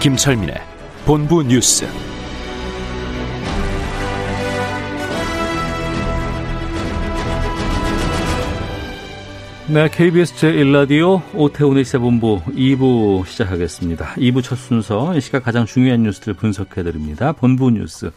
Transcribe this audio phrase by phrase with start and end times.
[0.00, 0.54] 김철민의
[1.04, 1.84] 본부 뉴스.
[9.66, 14.14] 네, KBS 제1라디오 오태훈의 시사본부 2부 시작하겠습니다.
[14.14, 17.32] 2부 첫 순서, 이 시각 가장 중요한 뉴스들 분석해드립니다.
[17.32, 18.12] 본부 뉴스,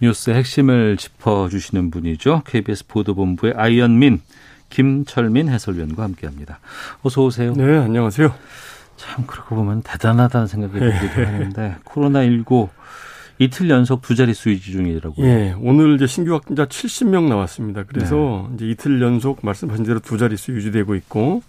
[0.00, 2.42] 뉴스의 핵심을 짚어주시는 분이죠.
[2.46, 4.20] KBS 보도본부의 아이언민,
[4.70, 6.60] 김철민 해설위원과 함께합니다.
[7.02, 7.54] 어서 오세요.
[7.56, 8.32] 네, 안녕하세요.
[8.98, 12.68] 참 그러고 보면 대단하다는 생각이 들기도 하는데 코로나19
[13.38, 15.26] 이틀 연속 두 자릿수 유지 중이라고요.
[15.26, 17.84] 예, 오늘 이제 신규 확진자 70명 나왔습니다.
[17.86, 18.54] 그래서 네.
[18.56, 21.42] 이제 이틀 연속 말씀하신 대로 두 자릿수 유지되고 있고,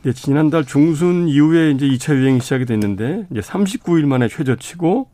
[0.00, 5.06] 이제 지난달 중순 이후에 이제 2차 유행이 시작이 됐는데, 이제 39일 만에 최저치고,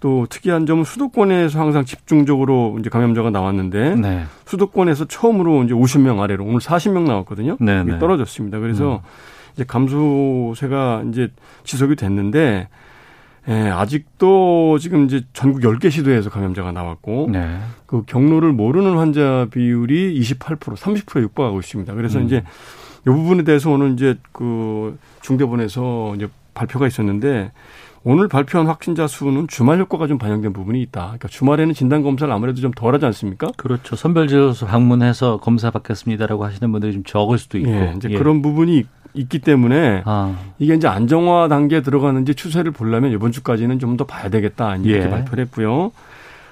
[0.00, 4.24] 또 특이한 점은 수도권에서 항상 집중적으로 이제 감염자가 나왔는데, 네.
[4.46, 7.58] 수도권에서 처음으로 이제 50명 아래로 오늘 40명 나왔거든요.
[7.60, 7.98] 네, 네.
[7.98, 8.60] 떨어졌습니다.
[8.60, 9.33] 그래서 음.
[9.54, 11.28] 이제 감소세가 이제
[11.64, 12.68] 지속이 됐는데,
[13.48, 17.58] 예, 아직도 지금 이제 전국 10개 시도에서 감염자가 나왔고, 네.
[17.86, 21.94] 그 경로를 모르는 환자 비율이 28%, 30%에 육박하고 있습니다.
[21.94, 22.26] 그래서 음.
[22.26, 22.42] 이제
[23.02, 27.52] 이 부분에 대해서 오늘 이제 그 중대본에서 이제 발표가 있었는데,
[28.06, 31.00] 오늘 발표한 확진자 수는 주말 효과가 좀 반영된 부분이 있다.
[31.00, 33.50] 그러니까 주말에는 진단 검사를 아무래도 좀 덜하지 않습니까?
[33.56, 33.96] 그렇죠.
[33.96, 37.70] 선별진료소 방문해서 검사 받겠습니다라고 하시는 분들이 좀 적을 수도 있고.
[37.70, 38.18] 예, 이제 예.
[38.18, 40.36] 그런 부분이 있기 때문에 아.
[40.58, 45.08] 이게 이제 안정화 단계에 들어가는지 추세를 보려면 이번 주까지는 좀 더 봐야 되겠다 이렇게 예.
[45.08, 45.92] 발표를 했고요.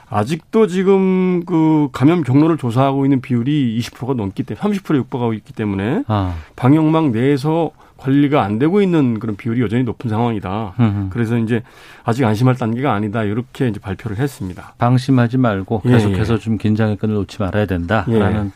[0.09, 6.05] 아직도 지금 그 감염 경로를 조사하고 있는 비율이 20%가 넘기 때문에 30%에 육박하고 있기 때문에
[6.07, 6.35] 아.
[6.55, 7.71] 방역망 내에서
[8.03, 10.75] 관리가 안 되고 있는 그런 비율이 여전히 높은 상황이다.
[10.79, 11.09] 음흠.
[11.11, 11.63] 그래서 이제
[12.05, 13.23] 아직 안심할 단계가 아니다.
[13.23, 14.75] 이렇게 이제 발표를 했습니다.
[14.79, 16.41] 방심하지 말고 계속해서 예, 예.
[16.41, 18.51] 좀 긴장의 끈을 놓지 말아야 된다라는 예.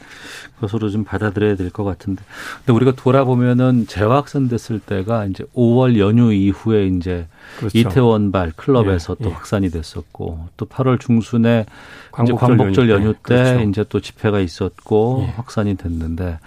[0.60, 2.22] 것으로 좀 받아들여야 될 것 같은데.
[2.58, 7.28] 근데 우리가 돌아보면은 재확산 됐을 때가 이제 5월 연휴 이후에 이제
[7.58, 7.78] 그렇죠.
[7.78, 9.34] 이태원발 클럽에서 예, 또 예.
[9.34, 11.66] 확산이 됐었고 또 8월 중순에
[12.10, 13.20] 광복절, 광복절 연휴, 연휴 때
[13.52, 13.60] 그렇죠.
[13.68, 15.32] 이제 또 집회가 있었고 예.
[15.36, 16.38] 확산이 됐는데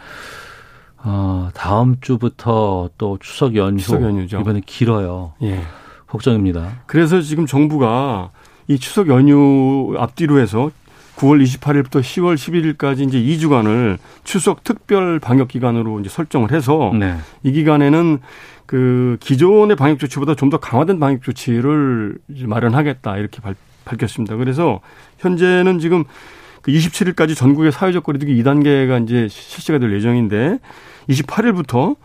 [1.03, 4.39] 어, 다음 주부터 또 추석 연휴 추석 연휴죠.
[4.41, 5.33] 이번에 길어요.
[5.41, 5.61] 예.
[6.07, 6.81] 걱정입니다.
[6.87, 8.31] 그래서 지금 정부가
[8.67, 10.71] 이 추석 연휴 앞뒤로 해서
[11.17, 17.15] 9월 28일부터 10월 11일까지 이제 2주간을 추석 특별 방역 기간으로 이제 설정을 해서 네.
[17.43, 18.19] 이 기간에는
[18.65, 23.55] 그 기존의 방역 조치보다 좀 더 강화된 방역 조치를 마련하겠다 이렇게 발,
[23.85, 24.35] 밝혔습니다.
[24.35, 24.79] 그래서
[25.19, 26.05] 현재는 지금
[26.61, 30.59] 그 27일까지 전국의 사회적 거리두기 2단계가 이제 실시가 될 예정인데
[31.09, 31.95] 28일부터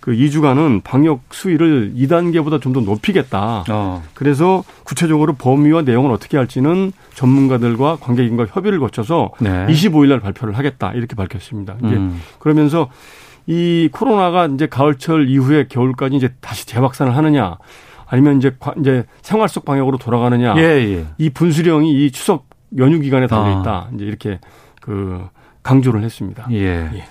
[0.00, 3.64] 그 2주간은 방역 수위를 2단계보다 좀 더 높이겠다.
[3.68, 4.02] 어.
[4.14, 9.66] 그래서 구체적으로 범위와 내용을 어떻게 할지는 전문가들과 관계기관과 협의를 거쳐서 네.
[9.66, 10.92] 25일 날 발표를 하겠다.
[10.92, 11.76] 이렇게 밝혔습니다.
[11.84, 12.20] 이제 음.
[12.38, 12.88] 그러면서
[13.46, 17.56] 이 코로나가 이제 가을철 이후에 겨울까지 이제 다시 재확산을 하느냐
[18.06, 21.06] 아니면 이제 이제 생활 속 방역으로 돌아가느냐 예, 예.
[21.18, 22.46] 이 분수령이 이 추석
[22.78, 23.70] 연휴 기간에 달려 있다.
[23.70, 23.88] 아.
[23.94, 24.38] 이제 이렇게
[24.80, 25.26] 그
[25.62, 26.46] 강조를 했습니다.
[26.52, 26.88] 예.
[26.94, 27.04] 예.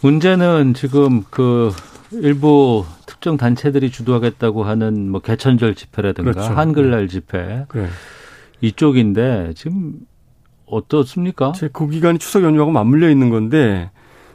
[0.00, 1.72] 문제는 지금 그
[2.12, 6.52] 일부 특정 단체들이 주도하겠다고 하는 뭐 개천절 집회라든가 그렇죠.
[6.54, 7.88] 한글날 집회 그래.
[8.60, 9.94] 이쪽인데 지금
[10.66, 11.52] 어떻습니까?
[11.72, 13.90] 그 기간이 추석 연휴하고 맞물려 있는 건데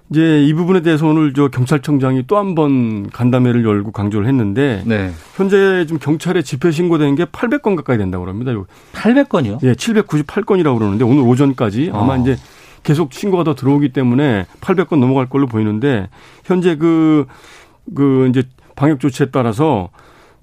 [0.09, 5.11] 이제 이 부분에 대해서 오늘 저 경찰청장이 또 한 번 간담회를 열고 강조를 했는데 네.
[5.35, 8.51] 현재 좀 경찰에 집회 신고된 게 800건 가까이 된다고 합니다.
[8.93, 9.63] 800건이요?
[9.63, 12.17] 예, 798건이라고 그러는데 오늘 오전까지 아마 어.
[12.17, 12.35] 이제
[12.83, 16.09] 계속 신고가 더 들어오기 때문에 800건 넘어갈 걸로 보이는데
[16.45, 17.25] 현재 그,
[17.95, 18.43] 그 이제
[18.75, 19.89] 방역 조치에 따라서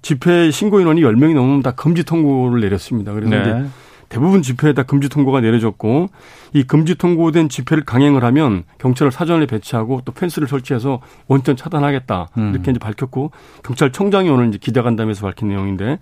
[0.02, 3.12] 집회 신고 인원이 10명이 넘으면 다 금지 통고를 내렸습니다.
[3.12, 3.40] 그래서 네.
[3.40, 3.68] 이제
[4.08, 6.08] 대부분 집회에다 금지 통고가 내려졌고
[6.54, 12.52] 이 금지 통고된 집회를 강행을 하면 경찰을 사전에 배치하고 또 펜스를 설치해서 원전 차단하겠다 음.
[12.54, 13.32] 이렇게 이제 밝혔고
[13.64, 15.98] 경찰청장이 오늘 이제 기자간담회에서 밝힌 내용인데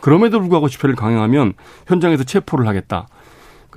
[0.00, 1.54] 그럼에도 불구하고 집회를 강행하면
[1.86, 3.08] 현장에서 체포를 하겠다.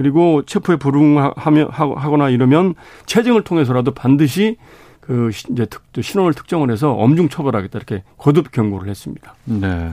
[0.01, 2.74] 그리고 체포에 불응하거나 이러면
[3.06, 4.57] 체증을 통해서라도 반드시
[5.00, 9.36] 그 이제 특, 신원을 특정을 해서 엄중 처벌하겠다 이렇게 거듭 경고를 했습니다.
[9.45, 9.92] 네.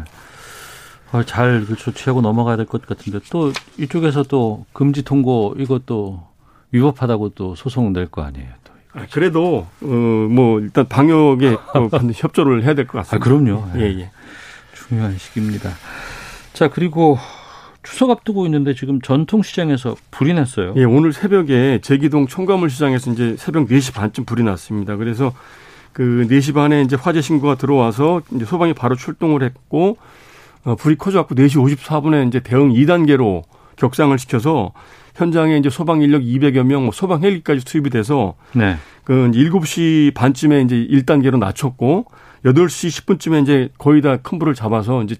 [1.13, 6.23] 어, 잘 조치하고 넘어가야 될 것 같은데 또 이쪽에서 또 금지 통고 이것도
[6.73, 8.49] 위법하다고 또 소송 낼 거 아니에요.
[8.65, 8.73] 또.
[8.95, 13.17] 아, 그래도 어뭐 일단 방역에 어, 협조를 해야 될 것 같습니다.
[13.17, 13.65] 아, 그럼요.
[13.77, 14.11] 예, 예.
[14.75, 15.71] 중요한 시기입니다.
[16.55, 17.19] 자, 그리고
[17.91, 20.75] 추석 앞두고 있는데 지금 전통시장에서 불이 났어요.
[20.77, 24.97] 예, 오늘 새벽에 제기동 청가물 시장에서 이제 새벽 4시 반쯤 불이 났습니다.
[24.97, 25.33] 그래서
[25.93, 29.97] 그 4시 반에 이제 화재 신고가 들어와서 이제 소방이 바로 출동을 했고
[30.65, 33.43] 어, 불이 커져갖고 4시 54분에 이제 대응 2단계로
[33.77, 34.73] 격상을 시켜서
[35.17, 38.77] 현장에 이제 소방 인력 200여 명, 뭐 소방 헬기까지 투입이 돼서 네.
[39.05, 42.05] 그 7시 반쯤에 이제 1단계로 낮췄고
[42.45, 45.17] 8시 10분쯤에 이제 거의 다 큰 불을 잡아서 이제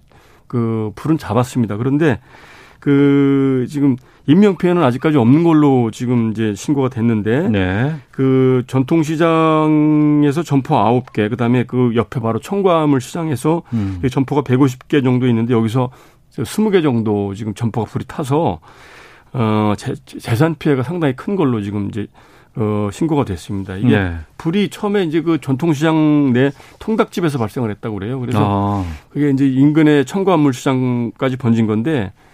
[0.47, 1.77] 그 불은 잡았습니다.
[1.77, 2.21] 그런데
[2.81, 3.97] 그 지금
[4.27, 7.97] 인명 피해는 아직까지 없는 걸로 지금 이제 신고가 됐는데 네.
[8.11, 14.01] 그 전통시장에서 점포 9개 그다음에 그 옆에 바로 청과물 시장에서 음.
[14.11, 15.91] 점포가 150개 정도 있는데 여기서
[16.33, 18.61] 20개 정도 지금 점포가 불이 타서
[19.33, 22.07] 어 재, 재산 피해가 상당히 큰 걸로 지금 이제
[22.57, 23.77] 어, 신고가 됐습니다.
[23.77, 24.17] 이게 네.
[24.37, 26.51] 불이 처음에 이제 그 전통시장 내
[26.81, 28.21] 통닭집에서 발생을 했다고 그래요.
[28.21, 28.85] 그래서 아.
[29.11, 32.28] 그게 이제 인근의 청과물 시장까지 번진 건데 그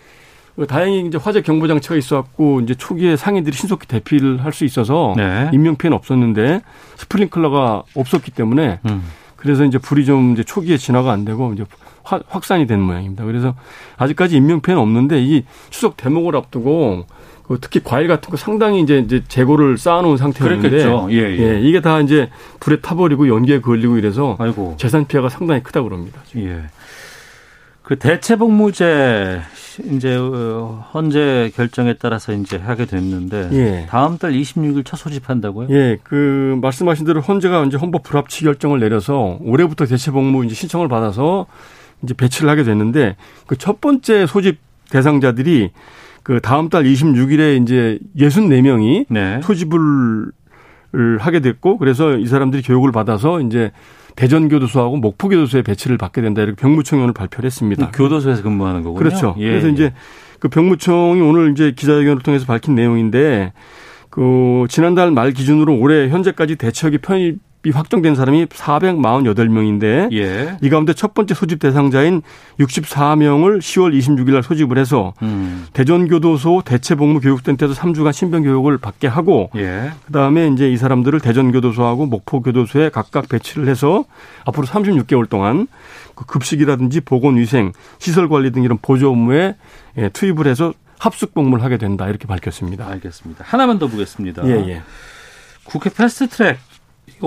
[0.69, 5.51] 다행히 이제 화재 경보 장치가 있어갖고 이제 초기에 상인들이 신속히 대피를 할 수 있어서 네.
[5.53, 6.61] 인명 피해는 없었는데
[6.97, 9.03] 스프링클러가 없었기 때문에 음.
[9.35, 11.65] 그래서 이제 불이 좀 이제 초기에 진화가 안 되고 이제
[12.05, 13.25] 확산이 된 모양입니다.
[13.25, 13.55] 그래서
[13.97, 17.07] 아직까지 인명 피해는 없는데 이 추석 대목을 앞두고
[17.49, 21.39] 그 특히 과일 같은 거 상당히 이제 이제 재고를 쌓아놓은 상태였는데 예, 예.
[21.57, 22.31] 예, 이게 다 이제
[22.61, 24.77] 불에 타버리고 연기에 걸리고 이래서 아이고.
[24.79, 26.21] 재산 피해가 상당히 크다고 그럽니다.
[26.37, 26.63] 예.
[27.85, 29.41] 그 대체복무제
[29.93, 33.87] 이제 어, 헌재 결정에 따라서 이제 하게 됐는데 예.
[33.91, 35.69] 다음 달 26일 첫 소집한다고요?
[35.71, 41.45] 예, 그 말씀하신 대로 헌재가 이제 헌법 불합치 결정을 내려서 올해부터 대체복무 이제 신청을 받아서
[42.03, 43.17] 이제 배치를 하게 됐는데
[43.47, 44.59] 그 첫 번째 소집
[44.91, 45.71] 대상자들이
[46.23, 49.41] 그 다음 달 26일에 이제 64명이 네.
[49.43, 50.31] 소집을
[51.19, 53.73] 하게 됐고 그래서 이 사람들이 교육을 받아서 이제
[54.17, 57.91] 대전 교도소하고 목포 교도소에 배치를 받게 된다 이렇게 병무청이 오늘 발표를 했습니다.
[57.91, 58.99] 교도소에서 근무하는 거군요.
[58.99, 59.35] 그렇죠.
[59.39, 59.49] 예.
[59.49, 59.93] 그래서 이제
[60.39, 63.53] 그 병무청이 오늘 이제 기자회견을 통해서 밝힌 내용인데
[64.11, 67.39] 그 지난달 말 기준으로 올해 현재까지 대책이 편입 이
[67.71, 70.57] 확정된 사람이 448명인데 예.
[70.61, 72.23] 이 가운데 첫 번째 소집 대상자인
[72.59, 75.67] 64명을 10월 26일 날 소집을 해서 음.
[75.73, 79.93] 대전교도소 대체복무 교육센터에서 3주간 신병 교육을 받게 하고 예.
[80.07, 84.05] 그다음에 이제 이 사람들을 대전교도소하고 목포교도소에 각각 배치를 해서
[84.45, 85.67] 앞으로 36개월 동안
[86.15, 89.57] 그 급식이라든지 보건위생, 시설관리 등 이런 보조 업무에
[89.97, 92.87] 예, 투입을 해서 합숙 복무를 하게 된다 이렇게 밝혔습니다.
[92.89, 93.45] 알겠습니다.
[93.47, 94.47] 하나만 더 보겠습니다.
[94.47, 94.83] 예, 예.
[95.65, 96.59] 국회 패스트트랙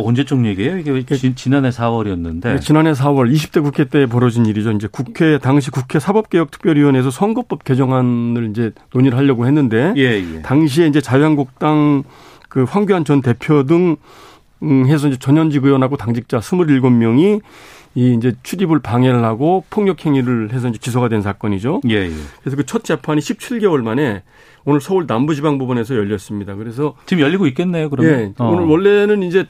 [0.05, 0.77] 언제적 얘기예요?
[0.77, 2.43] 이게 지, 지난해 4월이었는데.
[2.43, 4.71] 네, 지난해 4월 20대 국회 때 벌어진 일이죠.
[4.71, 10.41] 이제 국회 당시 국회 사법개혁특별위원회에서 선거법 개정안을 이제 논의를 하려고 했는데 예, 예.
[10.41, 12.03] 당시에 이제 자유한국당
[12.49, 13.97] 그 황교안 전 대표 등
[14.63, 17.41] 음, 해서 이제 전현직 의원하고 당직자 27명이
[17.95, 21.81] 이 이제 출입을 방해를 하고 폭력 행위를 해서 이제 기소가 된 사건이죠.
[21.89, 22.11] 예, 예.
[22.41, 24.21] 그래서 그 첫 재판이 17개월 만에
[24.65, 26.55] 오늘 서울 남부지방법원에서 열렸습니다.
[26.55, 27.89] 그래서 지금 열리고 있겠네요.
[27.89, 28.49] 그러면 예, 어.
[28.51, 29.45] 오늘 원래는 이제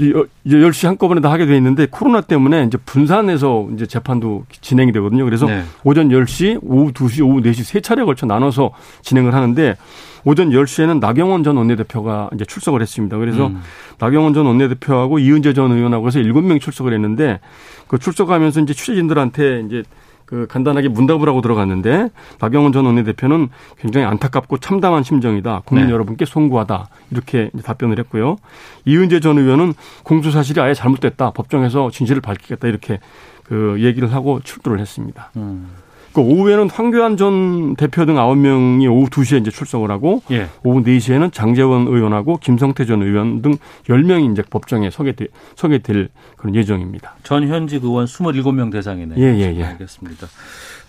[0.00, 5.24] 이제 10시 한꺼번에 다 하게 돼 있는데 코로나 때문에 이제 분산해서 이제 재판도 진행이 되거든요.
[5.24, 5.62] 그래서 네.
[5.84, 9.76] 오전 10시, 오후 2시, 오후 4시 세 차례 걸쳐 나눠서 진행을 하는데
[10.24, 13.16] 오전 10시에는 나경원 전 원내대표가 이제 출석을 했습니다.
[13.16, 13.62] 그래서 음.
[13.98, 17.40] 나경원 전 원내대표하고 이은재 전 의원하고 해서 7명이 출석을 했는데
[17.86, 19.82] 그 출석하면서 이제 취재진들한테 이제
[20.30, 22.08] 그 간단하게 문답을 하고 들어갔는데
[22.38, 25.62] 박영원 전 원내대표는 굉장히 안타깝고 참담한 심정이다.
[25.64, 25.92] 국민 네.
[25.92, 26.88] 여러분께 송구하다.
[27.10, 28.36] 이렇게 답변을 했고요.
[28.84, 31.32] 이은재 전 의원은 공소 사실이 아예 잘못됐다.
[31.32, 32.68] 법정에서 진실을 밝히겠다.
[32.68, 33.00] 이렇게
[33.42, 35.32] 그 얘기를 하고 출두를 했습니다.
[35.36, 35.66] 음.
[36.12, 40.48] 그 오후에는 황교안 전 대표 등 아홉 명이 오후 2시에 이제 출석을 하고 예.
[40.64, 46.08] 오후 4시에는 장재원 의원하고 김성태 전 의원 등 10명이 이제 법정에 서게 될, 서게 될
[46.36, 47.14] 그런 예정입니다.
[47.22, 49.18] 전현직 의원 27명 대상이네요.
[49.18, 49.64] 예, 예, 예.
[49.64, 50.26] 알겠습니다.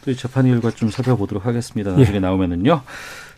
[0.05, 1.91] 또이 재판 일과 좀 살펴보도록 하겠습니다.
[1.91, 2.19] 나중에 예.
[2.19, 2.81] 나오면은요.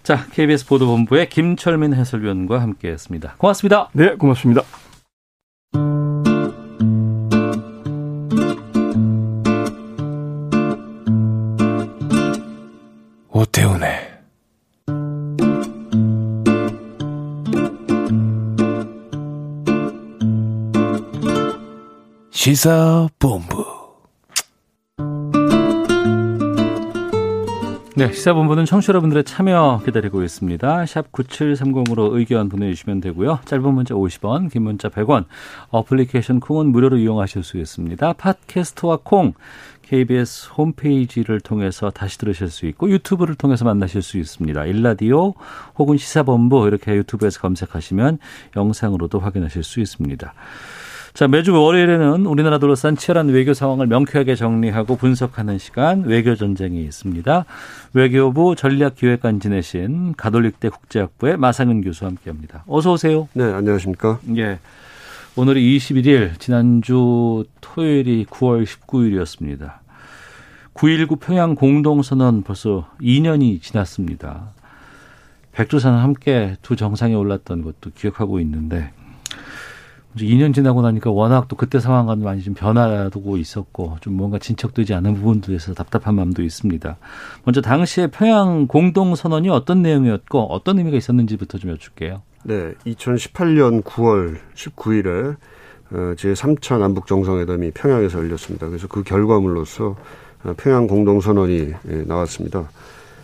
[0.04, 3.36] 자, KBS 보도본부의 김철민 해설위원과 함께했습니다.
[3.38, 3.90] 고맙습니다.
[3.94, 4.63] 네, 고맙습니다.
[13.36, 13.90] 오태훈의
[22.30, 23.74] 시사본부
[27.96, 30.86] 네, 시사본부는 청취 자 여러분들의 참여 기다리고 있습니다.
[30.88, 33.40] 샵 9730으로 의견 보내주시면 되고요.
[33.46, 35.25] 짧은 문자 50원, 긴 문자 100원,
[35.70, 38.13] 어플리케이션 콩은 무료로 이용하실 수 있습니다.
[38.13, 39.34] 팟캐스트와 콩,
[39.84, 44.66] KBS 홈페이지를 통해서 다시 들으실 수 있고 유튜브를 통해서 만나실 수 있습니다.
[44.66, 45.34] 일라디오
[45.78, 48.20] 혹은 시사본부 이렇게 유튜브에서 검색하시면
[48.56, 50.34] 영상으로도 확인하실 수 있습니다.
[51.13, 57.46] 자, 매주 월요일에는 우리나라 둘러싼 치열한 외교 상황을 명쾌하게 정리하고 분석하는 시간 외교 전쟁이 있습니다.
[57.94, 62.63] 외교부 전략기획관 지내신 가톨릭대 국제학부의 마상은 교수와 함께합니다.
[62.68, 63.28] 어서 오세요.
[63.34, 64.20] 네, 안녕하십니까?
[64.38, 64.58] 예.
[65.36, 69.80] 오늘이 21일, 지난주 토요일이 9월 19일이었습니다.
[70.75, 74.52] 9.19 평양 공동선언 벌써 2년이 지났습니다.
[75.52, 78.92] 백두산 함께 두 정상에 올랐던 것도 기억하고 있는데
[80.16, 85.16] 2년 지나고 나니까 워낙 또 그때 상황과는 많이 좀 변화도 있었고 좀 뭔가 진척되지 않은
[85.16, 86.98] 부분들에서 답답한 마음도 있습니다.
[87.44, 92.22] 먼저 당시에 평양 공동 선언이 어떤 내용이었고 어떤 의미가 있었는지부터 좀 여쭐게요.
[92.45, 95.38] 네, 2018년 9월 19일에
[95.91, 98.67] 제3차 남북 정상회담이 평양에서 열렸습니다.
[98.67, 99.95] 그래서 그 결과물로서
[100.43, 102.69] 어, 평양 공동선언이 예, 나왔습니다.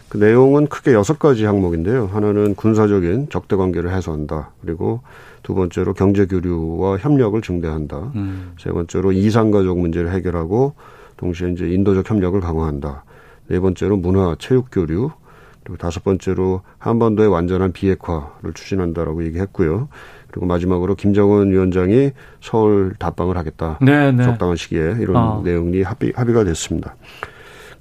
[0.08, 2.08] 그 내용은 크게 여섯 가지 항목인데요.
[2.08, 4.52] 하나는 군사적인 적대 관계를 해소한다.
[4.62, 5.02] 그리고
[5.44, 8.12] 두 번째로 경제 교류와 협력을 증대한다.
[8.16, 8.54] 음.
[8.58, 10.76] 세 번째로 이산가족 문제를 해결하고
[11.18, 13.04] 동시에 이제 인도적 협력을 강화한다.
[13.48, 15.12] 네 번째로 문화 체육 교류
[15.70, 19.88] 그리고 다섯 번째로 한반도의 완전한 비핵화를 추진한다라고 얘기했고요.
[20.32, 22.12] 그리고 마지막으로 김정은 위원장이
[22.42, 23.78] 서울 답방을 하겠다.
[23.80, 24.12] 네네.
[24.14, 24.24] 네.
[24.24, 25.42] 적당한 시기에 이런 어.
[25.46, 26.96] 내용이 합의, 합의가 됐습니다.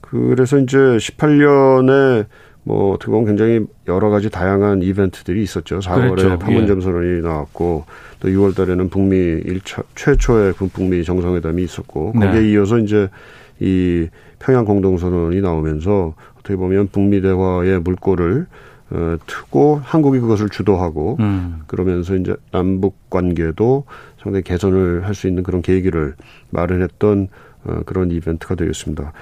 [0.02, 2.26] 그래서 이제 18년에
[2.62, 5.78] 뭐 어떻게 보면 굉장히 여러 가지 다양한 이벤트들이 있었죠.
[5.78, 6.38] 4월에 그렇죠.
[6.38, 6.82] 판문점 예.
[6.82, 7.86] 선언이 나왔고
[8.20, 12.26] 또 6월 달에는 북미 1차 최초의 북미 정상회담이 있었고 네.
[12.26, 12.50] 거기에 네.
[12.50, 13.08] 이어서 이제
[13.60, 16.14] 이 평양 공동선언이 나오면서
[16.48, 18.46] 어떻게 보면 북미 대화의 물꼬를
[18.90, 21.60] 어, 트고 한국이 그것을 주도하고 음.
[21.66, 23.84] 그러면서 이제 남북 관계도
[24.22, 26.14] 상당히 개선을 할 수 있는 그런 계기를
[26.50, 27.28] 마련했던
[27.64, 29.12] 어, 그런 이벤트가 되겠습니다.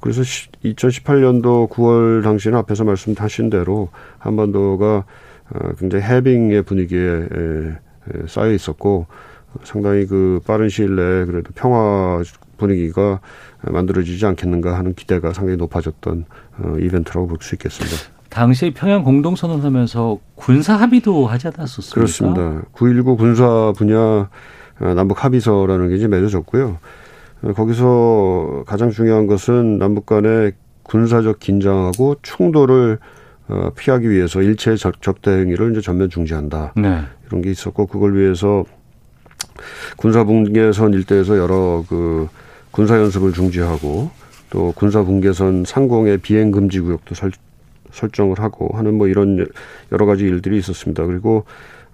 [0.00, 5.04] 그래서 2018년도 9월 당시는 앞에서 말씀하신 대로 한반도가
[5.50, 7.26] 어, 굉장히 해빙의 분위기에
[8.26, 9.06] 쌓여 있었고
[9.64, 12.22] 상당히 그 빠른 시일 내에 그래도 평화
[12.60, 13.20] 분위기가
[13.62, 16.24] 만들어지지 않겠는가 하는 기대가 상당히 높아졌던
[16.58, 17.96] 어, 이벤트라고 볼 수 있겠습니다.
[18.28, 21.94] 당시 평양 공동선언하면서 군사 합의도 하지 않았었습니까?
[21.94, 22.62] 그렇습니다.
[22.74, 26.78] 9.19 군사 분야 어, 남북 합의서라는 게 이제 맺어졌고요.
[27.56, 30.52] 거기서 가장 중요한 것은 남북 간의
[30.84, 32.98] 군사적 긴장하고 충돌을
[33.48, 36.74] 어, 피하기 위해서 일체 적대 행위를 이제 전면 중지한다.
[36.76, 37.00] 네.
[37.26, 38.64] 이런 게 있었고 그걸 위해서
[39.96, 42.28] 군사 분계선 일대에서 여러 그
[42.70, 44.10] 군사 연습을 중지하고
[44.50, 47.30] 또 군사 분계선 상공의 비행 금지 구역도 설,
[47.92, 49.46] 설정을 하고 하는 뭐 이런
[49.92, 51.06] 여러 가지 일들이 있었습니다.
[51.06, 51.44] 그리고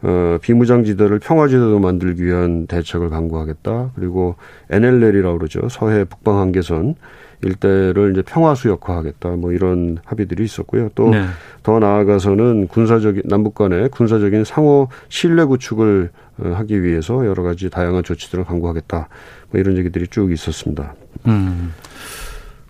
[0.02, 3.92] 어, 비무장지대를 평화지대로 만들기 위한 대책을 강구하겠다.
[3.94, 4.36] 그리고
[4.70, 5.68] NLL이라고 그러죠.
[5.68, 6.96] 서해 북방 한계선
[7.42, 9.30] 일대를 이제 평화 수역화하겠다.
[9.36, 10.88] 뭐 이런 합의들이 있었고요.
[10.94, 11.78] 또더 네.
[11.80, 18.44] 나아가서는 군사적인 남북 간의 군사적인 상호 신뢰 구축을 어, 하기 위해서 여러 가지 다양한 조치들을
[18.44, 19.08] 강구하겠다.
[19.50, 20.94] 뭐 이런 얘기들이 쭉 있었습니다.
[21.26, 21.72] 음.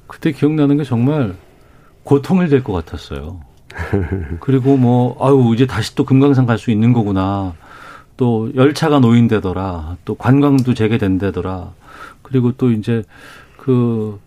[0.07, 1.35] 그때 기억나는 게 정말
[2.05, 3.41] 고통을 될 것 같았어요.
[4.41, 7.55] 그리고 뭐 아유 이제 다시 또 금강산 갈 수 있는 거구나.
[8.17, 9.97] 또 열차가 노인되더라.
[10.05, 11.73] 또 관광도 재개된다더라.
[12.23, 13.03] 그리고 또 이제
[13.59, 14.19] 그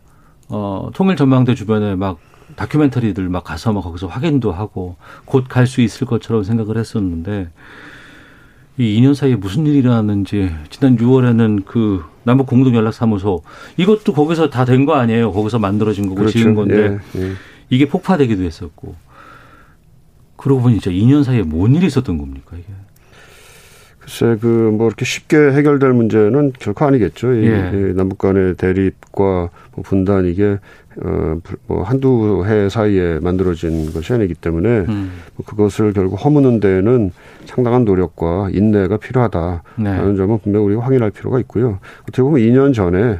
[0.49, 2.19] 어, 통일 전망대 주변에 막
[2.55, 7.49] 다큐멘터리들 막 가서 막 거기서 확인도 하고 곧 갈 수 있을 것처럼 생각을 했었는데
[8.77, 13.43] 이 2년 사이에 무슨 일이 일어났는지 지난 6월에는 그 남북 공동 연락사무소
[13.77, 15.31] 이것도 거기서 다 된 거 아니에요?
[15.31, 16.39] 거기서 만들어진 거고 그렇죠.
[16.39, 17.33] 지은 건데 예, 예.
[17.69, 18.95] 이게 폭파되기도 했었고
[20.37, 22.65] 그러고 보니 진짜 2년 사이에 뭔 일이 있었던 겁니까 이게?
[24.09, 27.33] 글쎄 그 뭐 이렇게 쉽게 해결될 문제는 결코 아니겠죠.
[27.33, 27.71] 이, 예.
[27.73, 30.57] 이 남북 간의 대립과 뭐 분단 이게
[31.03, 35.11] 어뭐 한두 해 사이에 만들어진 것이 아니기 때문에 음.
[35.35, 37.11] 뭐 그것을 결국 허무는 데에는
[37.45, 40.15] 상당한 노력과 인내가 필요하다라는 네.
[40.15, 41.79] 점은 분명 히 우리가 확인할 필요가 있고요.
[42.03, 43.19] 어떻게 보면 2년 전에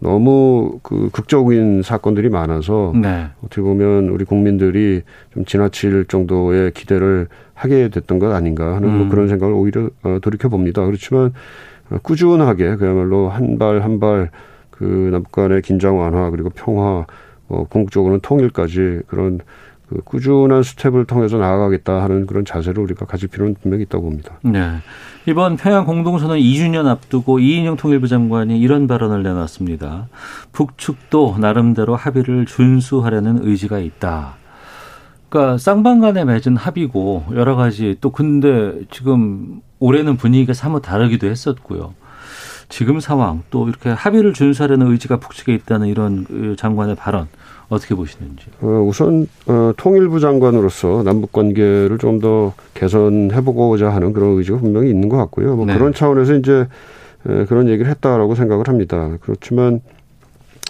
[0.00, 3.26] 너무 그 극적인 사건들이 많아서 네.
[3.44, 5.02] 어떻게 보면 우리 국민들이
[5.34, 8.98] 좀 지나칠 정도의 기대를 하게 됐던 것 아닌가 하는 뭐 음.
[9.00, 10.84] 뭐 그런 생각을 오히려 어, 돌이켜 봅니다.
[10.86, 11.32] 그렇지만
[11.90, 14.30] 어, 꾸준하게 그야말로 한 발 한 발
[14.70, 17.04] 그 남북 간의 긴장 완화 그리고 평화
[17.48, 19.40] 뭐 궁극적으로는 통일까지 그런
[19.88, 24.38] 그 꾸준한 스텝을 통해서 나아가겠다 하는 그런 자세를 우리가 가질 필요는 분명히 있다고 봅니다.
[24.42, 24.78] 네.
[25.26, 30.08] 이번 평양 공동선언 2주년 앞두고 이인영 통일부 장관이 이런 발언을 내놨습니다.
[30.52, 34.36] 북측도 나름대로 합의를 준수하려는 의지가 있다.
[35.28, 41.94] 그러니까 쌍방 간에 맺은 합의고 여러 가지 또 근데 지금 올해는 분위기가 사뭇 다르기도 했었고요.
[42.68, 47.28] 지금 상황 또 이렇게 합의를 준수하려는 의지가 북측에 있다는 이런 그 장관의 발언
[47.68, 48.46] 어떻게 보시는지?
[48.62, 55.08] 어, 우선 어, 통일부 장관으로서 남북 관계를 좀 더 개선해보고자 하는 그런 의지가 분명히 있는
[55.08, 55.54] 것 같고요.
[55.54, 55.74] 뭐 네.
[55.74, 56.66] 그런 차원에서 이제
[57.28, 59.16] 에, 그런 얘기를 했다라고 생각을 합니다.
[59.20, 59.80] 그렇지만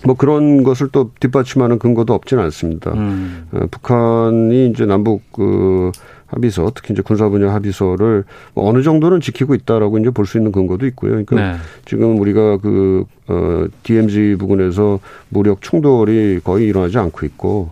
[0.04, 2.92] 뭐 그런 것을 또 뒷받침하는 근거도 없지는 않습니다.
[2.92, 3.46] 음.
[3.52, 5.90] 어, 북한이 이제 남북 그
[6.28, 10.52] 합의서, 특히 이제 군사 분야 합의서를 뭐 어느 정도는 지키고 있다라고 이제 볼 수 있는
[10.52, 11.10] 근거도 있고요.
[11.12, 11.54] 그러니까 네.
[11.84, 17.70] 지금 우리가 그, 어, DMZ 부근에서 무력 충돌이 거의 일어나지 않고 있고,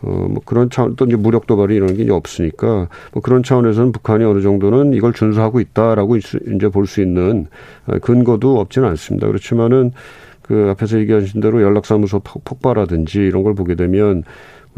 [0.00, 3.90] 어, 뭐 그런 차원, 또 이제 무력 도발이 이런 게 이제 없으니까 뭐 그런 차원에서는
[3.92, 7.46] 북한이 어느 정도는 이걸 준수하고 있다라고 이제 볼 수 있는
[7.86, 9.26] 어, 근거도 없지는 않습니다.
[9.26, 9.90] 그렇지만은
[10.42, 14.22] 그 앞에서 얘기하신 대로 연락사무소 폭발하든지 이런 걸 보게 되면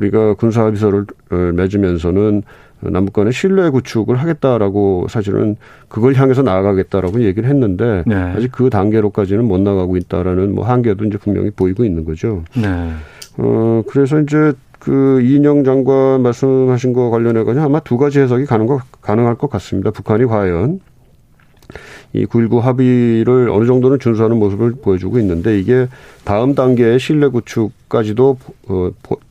[0.00, 2.42] 우리가 군사 합의서를 어, 맺으면서는
[2.82, 5.56] 남북 간의 신뢰 구축을 하겠다라고 사실은
[5.88, 8.14] 그걸 향해서 나아가겠다라고 얘기를 했는데 네.
[8.14, 12.44] 아직 그 단계로까지는 못 나가고 있다라는 뭐 한계도 이제 분명히 보이고 있는 거죠.
[12.56, 12.90] 네.
[13.36, 18.66] 어 그래서 이제 그 이인영 장관 말씀하신 거 관련해 가지고 아마 두 가지 해석이 가능
[18.66, 19.90] 거 가능할 것 같습니다.
[19.90, 20.80] 북한이 과연
[22.12, 25.86] 이 9.19 합의를 어느 정도는 준수하는 모습을 보여주고 있는데 이게
[26.24, 28.38] 다음 단계의 신뢰 구축까지도
[28.68, 28.90] 어,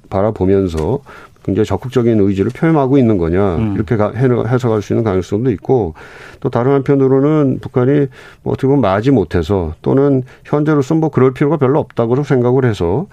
[0.10, 1.02] 바라보면서
[1.44, 3.76] 굉장히 적극적인 의지를 표명하고 있는 거냐 음.
[3.76, 5.94] 이렇게 해석할 수 있는 가능성도 있고
[6.40, 8.08] 또 다른 한편으로는 북한이
[8.44, 13.08] 뭐 어떻게 보면 마지 못해서 또는 현재로서는 뭐 그럴 필요가 별로 없다고 생각을 해서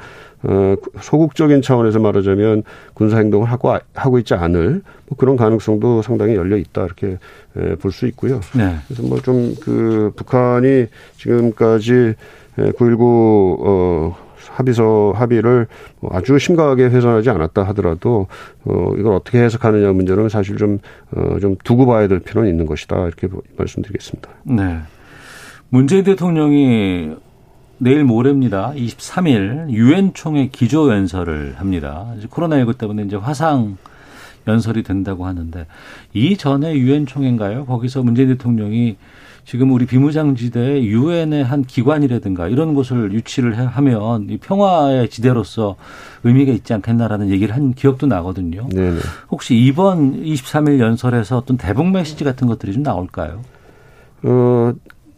[0.48, 2.62] 어 소극적인 차원에서 말하자면
[2.94, 7.18] 군사 행동을 하고 하고 있지 않을 뭐 그런 가능성도 상당히 열려 있다 이렇게
[7.80, 8.40] 볼 수 있고요.
[8.54, 8.76] 네.
[8.86, 10.86] 그래서 뭐 좀 그 북한이
[11.16, 12.14] 지금까지
[12.56, 14.16] 9.19 어
[14.50, 15.66] 합의서 합의를
[16.00, 18.26] 뭐 아주 심각하게 훼손하지 않았다 하더라도
[18.64, 23.28] 어 이걸 어떻게 해석하느냐 문제는 사실 좀어좀 어, 두고 봐야 될 필요는 있는 것이다 이렇게
[23.56, 24.28] 말씀드리겠습니다.
[24.44, 24.78] 네.
[25.68, 27.16] 문재인 대통령이
[27.78, 28.73] 내일 모레입니다.
[28.75, 32.06] 23일 유엔 총회 기조 연설을 합니다.
[32.30, 33.76] 코로나19 때문에 이제 화상
[34.47, 35.66] 연설이 된다고 하는데
[36.14, 37.66] 이 전에 유엔 총회인가요?
[37.66, 38.97] 거기서 문재인 대통령이
[39.45, 45.76] 지금 우리 비무장지대 유엔의 한 기관이라든가 이런 곳을 유치를 하면 이 평화의 지대로서
[46.25, 48.68] 의미가 있지 않겠나라는 얘기를 한 기억도 나거든요.
[48.70, 48.98] 네네.
[49.31, 53.42] 혹시 이번 23일 연설에서 어떤 대북 메시지 같은 것들이 좀 나올까요?
[54.24, 54.72] 어,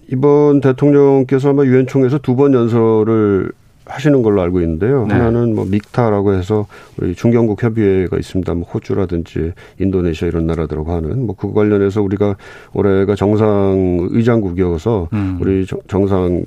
[0.09, 3.51] 이번 대통령께서 아마 유엔 총회에서 두 번 연설을
[3.85, 5.07] 하시는 걸로 알고 있는데요.
[5.07, 5.15] 네.
[5.15, 6.67] 하나는 뭐 믹타라고 해서
[6.99, 8.55] 우리 중경국 협의회가 있습니다.
[8.55, 12.37] 뭐 호주라든지 인도네시아 이런 나라들하고 하는 뭐그 관련해서 우리가
[12.75, 15.39] 올해가 정상 의장국이어서 음.
[15.41, 16.45] 우리 정상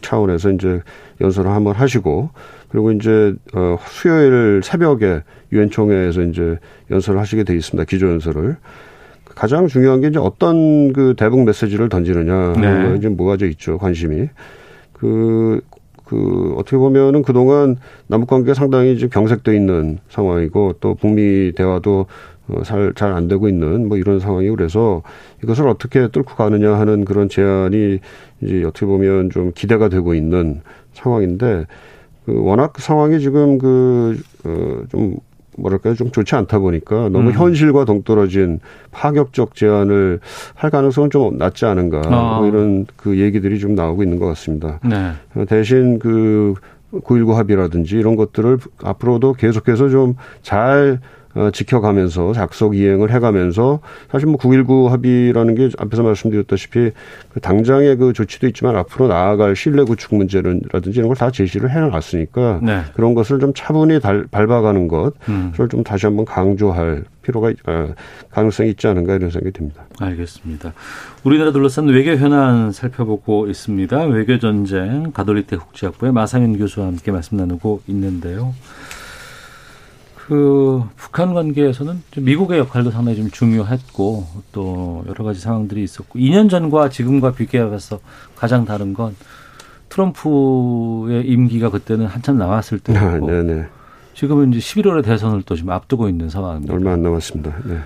[0.00, 0.80] 차원에서 이제
[1.20, 2.30] 연설을 한번 하시고
[2.70, 6.58] 그리고 이제 어 수요일 새벽에 유엔 총회에서 이제
[6.90, 7.84] 연설을 하시게 돼 있습니다.
[7.84, 8.56] 기조 연설을.
[9.34, 12.96] 가장 중요한 게 이제 어떤 그 대북 메시지를 던지느냐 네.
[12.96, 14.28] 이제 모아져 있죠 관심이
[14.92, 22.06] 그그 어떻게 보면은 그동안 남북 관계가 상당히 이제 경색돼 있는 상황이고 또 북미 대화도
[22.48, 25.02] 어, 잘잘 안 되고 있는 뭐 이런 상황이고 그래서
[25.42, 28.00] 이것을 어떻게 뚫고 가느냐 하는 그런 제안이
[28.40, 30.60] 이제 어떻게 보면 좀 기대가 되고 있는
[30.92, 31.66] 상황인데
[32.26, 35.16] 그 워낙 상황이 지금 그어좀
[35.60, 37.32] 뭐랄까요 좀 좋지 않다 보니까 너무 음.
[37.32, 40.20] 현실과 동떨어진 파격적 제안을
[40.54, 42.38] 할 가능성은 좀 낮지 않은가 아.
[42.38, 44.80] 뭐 이런 그 얘기들이 좀 나오고 있는 것 같습니다.
[44.84, 45.12] 네.
[45.46, 51.00] 대신 그9.19 합의라든지 이런 것들을 앞으로도 계속해서 좀 잘
[51.34, 53.78] 어, 지켜가면서 작석 이행을 해가면서
[54.10, 56.90] 사실 뭐 9.19 합의라는 게 앞에서 말씀드렸다시피
[57.32, 62.60] 그 당장의 그 조치도 있지만 앞으로 나아갈 신뢰 구축 문제라든지 이런 걸 다 제시를 해놨으니까
[62.62, 62.80] 네.
[62.94, 65.52] 그런 것을 좀 차분히 달, 밟아가는 것을 음.
[65.70, 67.94] 좀 다시 한번 강조할 필요가 어,
[68.30, 69.84] 가능성이 있지 않은가 이런 생각이 듭니다.
[70.00, 70.72] 알겠습니다.
[71.22, 74.04] 우리나라 둘러싼 외교 현안 살펴보고 있습니다.
[74.04, 78.54] 외교 전쟁 가톨릭대 국제학부의 마상현 교수와 함께 말씀 나누고 있는데요.
[80.30, 86.88] 그 북한 관계에서는 미국의 역할도 상당히 좀 중요했고 또 여러 가지 상황들이 있었고 2년 전과
[86.88, 87.98] 지금과 비교해서
[88.36, 89.16] 가장 다른 건
[89.88, 93.18] 트럼프의 임기가 그때는 한참 남았을 때고 아,
[94.14, 96.74] 지금은 이제 11월에 대선을 또 지금 앞두고 있는 상황입니다.
[96.74, 97.52] 얼마 안 남았습니다.
[97.64, 97.80] 네.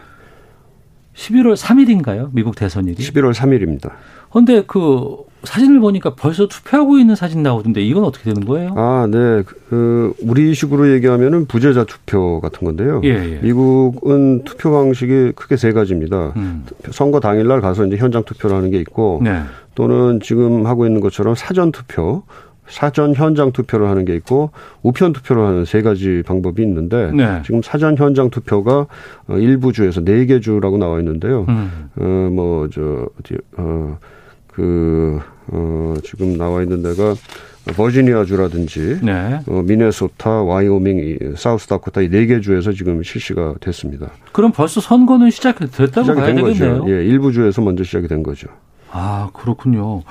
[1.14, 2.28] 11월 3일인가요?
[2.34, 2.96] 미국 대선일이?
[2.96, 3.92] 11월 3일입니다.
[4.30, 8.72] 그런데 그 사진을 보니까 벌써 투표하고 있는 사진 나오던데 이건 어떻게 되는 거예요?
[8.76, 9.42] 아, 네.
[9.68, 13.00] 그 우리식으로 얘기하면은 부재자 투표 같은 건데요.
[13.04, 13.40] 예, 예.
[13.42, 16.32] 미국은 투표 방식이 크게 세 가지입니다.
[16.36, 16.64] 음.
[16.90, 19.42] 선거 당일날 가서 이제 현장 투표를 하는 게 있고 네.
[19.74, 22.22] 또는 지금 하고 있는 것처럼 사전 투표
[22.66, 24.50] 사전 현장 투표를 하는 게 있고
[24.82, 27.42] 우편 투표를 하는 세 가지 방법이 있는데 네.
[27.44, 28.86] 지금 사전 현장 투표가
[29.28, 31.44] 어, 일부 주에서 네 개 주라고 나와 있는데요.
[31.48, 31.90] 음.
[32.00, 37.14] 어뭐 저 어디 어그 어 지금 나와 있는 데가
[37.76, 39.40] 버지니아 주라든지 네.
[39.46, 44.10] 어, 미네소타, 와이오밍, 사우스다코타 이 네 개 주에서 지금 실시가 됐습니다.
[44.32, 46.80] 그럼 벌써 선거는 시작됐다고 시작이 봐야 되겠네요.
[46.80, 46.84] 거죠.
[46.92, 48.48] 예, 일부 주에서 먼저 시작이 된 거죠.
[48.90, 50.02] 아 그렇군요.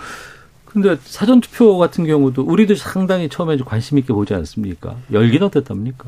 [0.65, 4.96] 근데 사전 투표 같은 경우도 우리도 상당히 처음에 관심 있게 보지 않습니까?
[5.12, 6.06] 열기는 어땠답니까?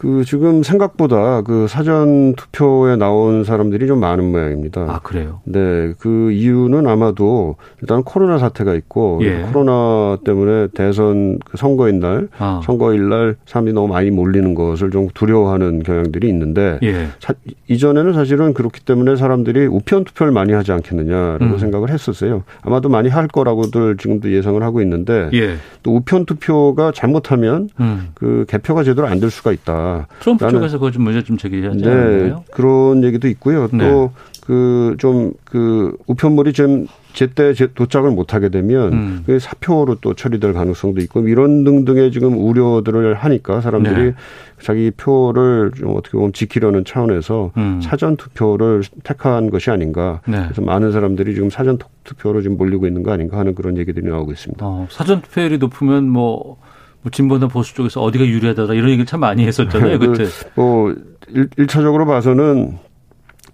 [0.00, 4.80] 그 지금 생각보다 그 사전 투표에 나온 사람들이 좀 많은 모양입니다.
[4.88, 5.40] 아 그래요?
[5.44, 9.42] 네, 그 이유는 아마도 일단 코로나 사태가 있고 예.
[9.42, 12.62] 코로나 때문에 대선 그 선거인 날, 아.
[12.64, 17.08] 선거일 날 사람들이 너무 많이 몰리는 것을 좀 두려워하는 경향들이 있는데 예.
[17.18, 17.34] 사,
[17.68, 21.58] 이전에는 사실은 그렇기 때문에 사람들이 우편 투표를 많이 하지 않겠느냐라고 음.
[21.58, 22.44] 생각을 했었어요.
[22.62, 25.56] 아마도 많이 할 거라고들 지금도 예상을 하고 있는데 예.
[25.82, 28.08] 또 우편 투표가 잘못하면 음.
[28.14, 29.89] 그 개표가 제대로 안 될 수가 있다.
[30.20, 32.44] 트럼프 쪽에서 그거 좀 문제 좀 제기하지 네, 않나요?
[32.50, 33.68] 그런 얘기도 있고요.
[33.68, 35.32] 또그 좀그 네.
[35.44, 39.22] 그 우편물이 좀 제때 도착을 못하게 되면 음.
[39.26, 44.14] 그 사표로 또 처리될 가능성도 있고 이런 등등의 지금 우려들을 하니까 사람들이 네.
[44.62, 47.80] 자기 표를 좀 어떻게 보면 지키려는 차원에서 음.
[47.82, 50.20] 사전 투표를 택한 것이 아닌가.
[50.26, 50.42] 네.
[50.44, 54.32] 그래서 많은 사람들이 지금 사전 투표로 지금 몰리고 있는 거 아닌가 하는 그런 얘기들이 나오고
[54.32, 54.64] 있습니다.
[54.64, 56.58] 어, 사전 투표율이 높으면 뭐
[57.02, 59.98] 뭐 진보나 보수 쪽에서 어디가 유리하다 이런 얘기를 참 많이 했었잖아요.
[59.98, 60.24] 그 그때.
[60.54, 60.94] 뭐
[61.28, 62.78] 1, 차적으로 봐서는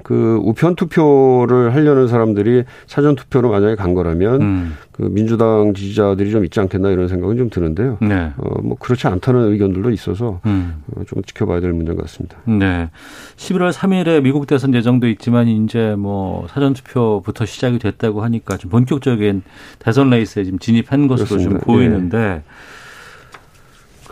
[0.02, 4.76] 그 우편 투표를 하려는 사람들이 사전 투표로 만약에 간 거라면 음.
[4.92, 7.98] 그 민주당 지지자들이 좀 있지 않겠나 이런 생각은 좀 드는데요.
[8.00, 8.32] 네.
[8.36, 10.82] 어 뭐 그렇지 않다는 의견들도 있어서 음.
[10.94, 12.36] 어, 좀 지켜봐야 될 문제 같습니다.
[12.44, 12.88] 네.
[13.36, 19.42] 11월 3일에 미국 대선 예정도 있지만 이제 뭐 사전 투표부터 시작이 됐다고 하니까 좀 본격적인
[19.80, 21.58] 대선 레이스에 지금 진입한 것으로 그렇습니다.
[21.64, 22.42] 좀 보이는데 네.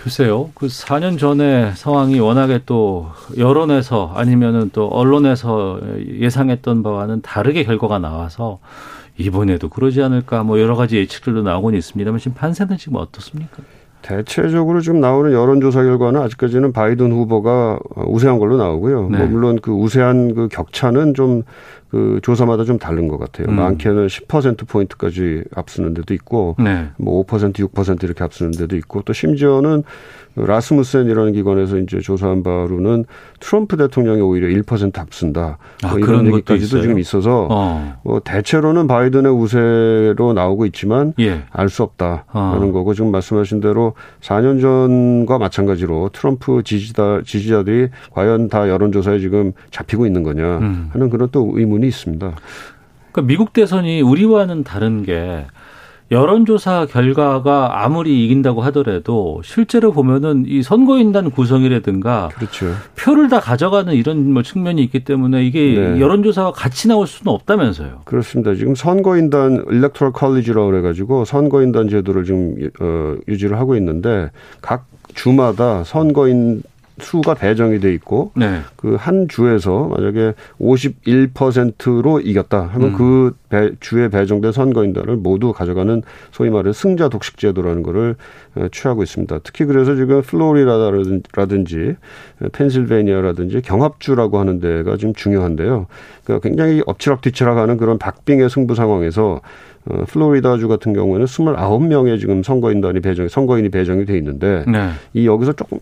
[0.05, 0.51] 글쎄요.
[0.53, 5.81] 그 4년 전에 상황이 워낙에 또 여론에서 아니면은 또 언론에서
[6.21, 8.59] 예상했던 바와는 다르게 결과가 나와서
[9.17, 13.63] 이번에도 그러지 않을까 뭐 여러 가지 예측들도 나오곤 있습니다만 지금 판세는 지금 어떻습니까?
[14.03, 19.09] 대체적으로 지금 나오는 여론조사 결과는 아직까지는 바이든 후보가 우세한 걸로 나오고요.
[19.09, 19.17] 네.
[19.17, 21.45] 뭐 물론 그 우세한 그 격차는 좀
[21.95, 23.47] 그 조사마다 좀 다른 것 같아요.
[23.49, 23.55] 음.
[23.55, 26.89] 많게는 10% 포인트까지 앞서는 데도 있고, 네.
[27.01, 29.85] 뭐5% 6% 이렇게 앞서는 데도 있고, 또 심지어는
[30.37, 33.05] 라스무센이라는 기관에서 이제 조사한 바로는
[33.41, 35.59] 트럼프 대통령이 오히려 1% 앞선다.
[35.83, 37.95] 아, 뭐 이런 얘기까지도 지금 있어서 어.
[38.03, 41.43] 뭐 대체로는 바이든의 우세로 나오고 있지만 예.
[41.51, 42.73] 알수 없다라는 어.
[42.73, 50.07] 거고 지금 말씀하신 대로 4년 전과 마찬가지로 트럼프 지지자 지지자들이 과연 다 여론조사에 지금 잡히고
[50.07, 50.89] 있는 거냐 음.
[50.93, 52.35] 하는 그런 또 의문이 있습니다.
[53.13, 55.47] 그러니까 미국 대선이 우리와는 다른 게
[56.11, 62.67] 여론조사 결과가 아무리 이긴다고 하더라도 실제로 보면은 이 선거인단 구성이라든가 그렇죠.
[62.95, 66.01] 표를 다 가져가는 이런 뭐 측면이 있기 때문에 이게 네.
[66.01, 68.03] 여론조사와 같이 나올 수는 없다면서요.
[68.05, 68.55] 그렇습니다.
[68.55, 75.85] 지금 선거인단 일렉토럴 컬리지라고 그래 가지고 선거인단 제도를 지금 어, 유지를 하고 있는데 각 주마다
[75.85, 76.63] 선거인
[77.01, 78.61] 수가 배정이 돼 있고 네.
[78.77, 82.97] 그한 주에서 만약에 51%로 이겼다 하면 음.
[82.97, 88.15] 그 배, 주에 배정된 선거인단을 모두 가져가는 소위 말해 승자 독식 제도라는 거를
[88.55, 89.41] 어, 취하고 있습니다.
[89.43, 91.97] 특히 그래서 지금 플로리다라든지
[92.53, 95.87] 펜실베니아라든지 경합주라고 하는 데가 지금 중요한데요.
[96.23, 99.41] 그러니까 굉장히 엎치락뒤치락하는 그런 박빙의 승부 상황에서
[99.87, 104.91] 어, 플로리다주 같은 경우에는 29명의 지금 선거인단이 배정, 선거인이 배정이 돼 있는데 네.
[105.13, 105.79] 이 여기서 조금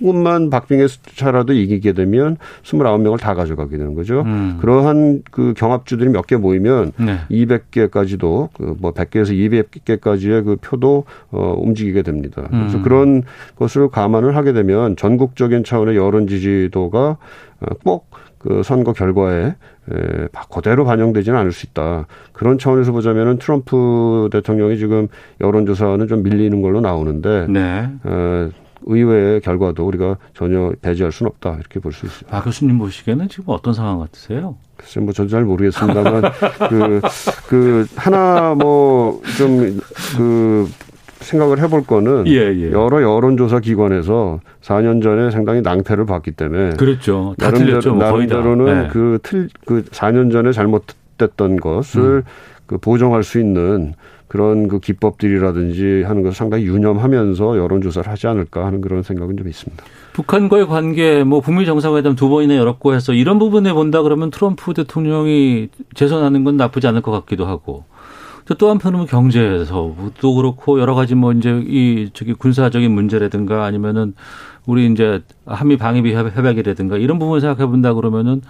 [0.00, 4.22] 조금만 박빙의 숫자라도 이기게 되면 29명을 다 가져가게 되는 거죠.
[4.22, 4.58] 음.
[4.60, 7.18] 그러한 그 경합주들이 몇 개 모이면 네.
[7.30, 12.46] 200개까지도 그 뭐 100개에서 200개까지의 그 표도 어 움직이게 됩니다.
[12.48, 12.82] 그래서 음.
[12.82, 13.22] 그런
[13.56, 17.16] 것을 감안을 하게 되면 전국적인 차원의 여론 지지도가
[17.60, 19.46] 어, 꼭그 선거 결과에
[19.92, 22.06] 에, 그대로 반영되지는 않을 수 있다.
[22.32, 25.08] 그런 차원에서 보자면은 트럼프 대통령이 지금
[25.40, 27.90] 여론조사는 좀 밀리는 걸로 나오는데 네.
[28.86, 32.36] 어, 의회의 결과도 우리가 전혀 배제할 수는 없다 이렇게 볼 수 있습니다.
[32.36, 34.56] 아 교수님 보시기에는 지금 어떤 상황 같으세요?
[34.76, 36.22] 글쎄 뭐 저도 잘 모르겠습니다만
[36.70, 37.00] 그,
[37.48, 38.54] 그 하나
[39.44, 40.68] 뭐좀그
[41.20, 42.70] 생각을 해볼 거는 예, 예.
[42.72, 47.34] 여러 여론조사 기관에서 4년 전에 상당히 낭패를 봤기 때문에 그렇죠.
[47.38, 47.94] 다 나름대로, 틀렸죠.
[47.94, 49.48] 뭐 나름대로는 그틀그 네.
[49.66, 52.22] 그 4년 전에 잘못됐던 것을 음.
[52.66, 53.92] 그 보정할 수 있는
[54.30, 59.84] 그런 그 기법들이라든지 하는 것을 상당히 유념하면서 여론조사를 하지 않을까 하는 그런 생각은 좀 있습니다.
[60.12, 65.70] 북한과의 관계, 뭐 북미 정상회담 두 번이나 열었고 해서 이런 부분에 본다 그러면 트럼프 대통령이
[65.94, 67.82] 재선하는 건 나쁘지 않을 것 같기도 하고
[68.56, 74.14] 또 한편으로 경제에서도 그렇고 여러 가지 뭐 이제 이 저기 군사적인 문제라든가 아니면은
[74.64, 78.42] 우리 이제 한미 방위비 협약이라든가 이런 부분을 생각해 본다 그러면은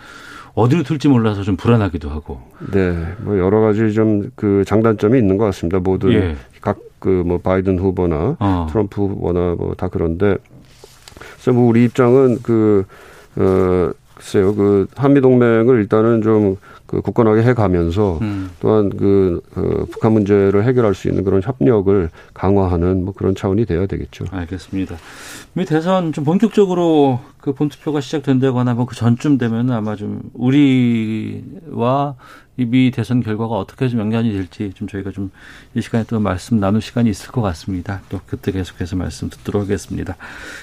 [0.54, 2.40] 어디로 튈지 몰라서 좀 불안하기도 하고.
[2.72, 5.78] 네, 뭐 여러 가지 좀 그 장단점이 있는 것 같습니다.
[5.78, 6.36] 모두 예.
[6.60, 8.66] 각그 뭐 바이든 후보나 어.
[8.70, 10.36] 트럼프 후보나 뭐 다 그런데
[11.34, 12.84] 그래서 뭐 우리 입장은 그
[13.36, 16.56] 어, 글쎄요, 그 한미 동맹을 일단은 좀
[16.90, 18.50] 그 굳건하게 해가면서 음.
[18.58, 23.86] 또한 그, 그 북한 문제를 해결할 수 있는 그런 협력을 강화하는 뭐 그런 차원이 돼야
[23.86, 24.24] 되겠죠.
[24.32, 24.96] 알겠습니다.
[25.52, 32.16] 미 대선 좀 본격적으로 그 본투표가 시작된다거나 뭐 그 전쯤 되면 아마 좀 우리와
[32.49, 35.30] 이 미 대선 결과가 어떻게 좀 연관이 될지 좀 저희가 좀
[35.74, 38.00] 이 시간에 또 말씀 나눌 시간이 있을 것 같습니다.
[38.08, 40.16] 또 그때 계속해서 말씀 듣도록 하겠습니다.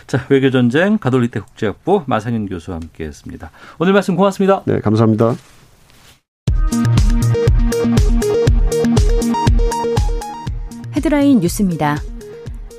[0.05, 3.51] 자, 외교전쟁 가톨릭대 국제학부 마상현 교수와 함께 했습니다.
[3.79, 4.63] 오늘 말씀 고맙습니다.
[4.65, 5.36] 네, 감사합니다.
[10.95, 11.97] 헤드라인 뉴스입니다.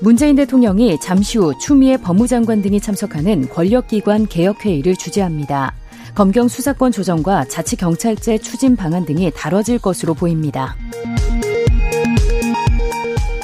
[0.00, 5.77] 문재인 대통령이 잠시 후 추미애 법무장관 등이 참석하는 권력기관 개혁회의를 주재합니다.
[6.18, 10.74] 검경 수사권 조정과 자치경찰제 추진 방안 등이 다뤄질 것으로 보입니다.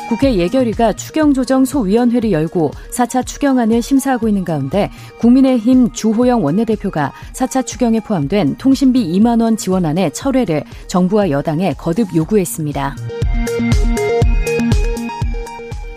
[0.08, 8.00] 국회 예결위가 추경조정 소위원회를 열고 4차 추경안을 심사하고 있는 가운데 국민의힘 주호영 원내대표가 4차 추경에
[8.00, 12.96] 포함된 통신비 2만 원 지원안의 철회를 정부와 여당에 거듭 요구했습니다.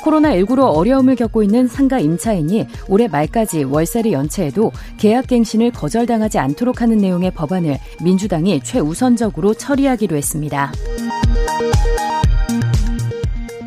[0.07, 7.31] 코로나19로 어려움을 겪고 있는 상가 임차인이 올해 말까지 월세를 연체해도 계약갱신을 거절당하지 않도록 하는 내용의
[7.31, 10.71] 법안을 민주당이 최우선적으로 처리하기로 했습니다.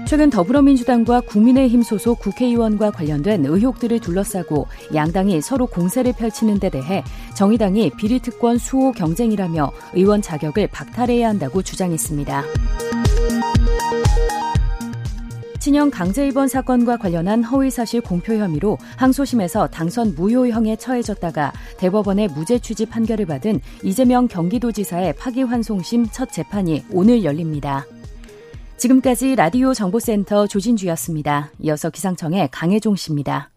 [0.07, 7.05] 최근 더불어민주당과 국민의힘 소속 국회의원과 관련된 의혹들을 둘러싸고 양당이 서로 공세를 펼치는 데 대해
[7.37, 12.42] 정의당이 비리특권 수호 경쟁이라며 의원 자격을 박탈해야 한다고 주장했습니다.
[15.61, 22.59] 친형 강제 입원 사건과 관련한 허위 사실 공표 혐의로 항소심에서 당선 무효형에 처해졌다가 대법원의 무죄
[22.59, 27.85] 취지 판결을 받은 이재명 경기도지사의 파기환송심 첫 재판이 오늘 열립니다.
[28.79, 31.51] 지금까지 라디오 정보센터 조진주였습니다.
[31.59, 33.51] 이어서 기상청의 강혜종 씨입니다.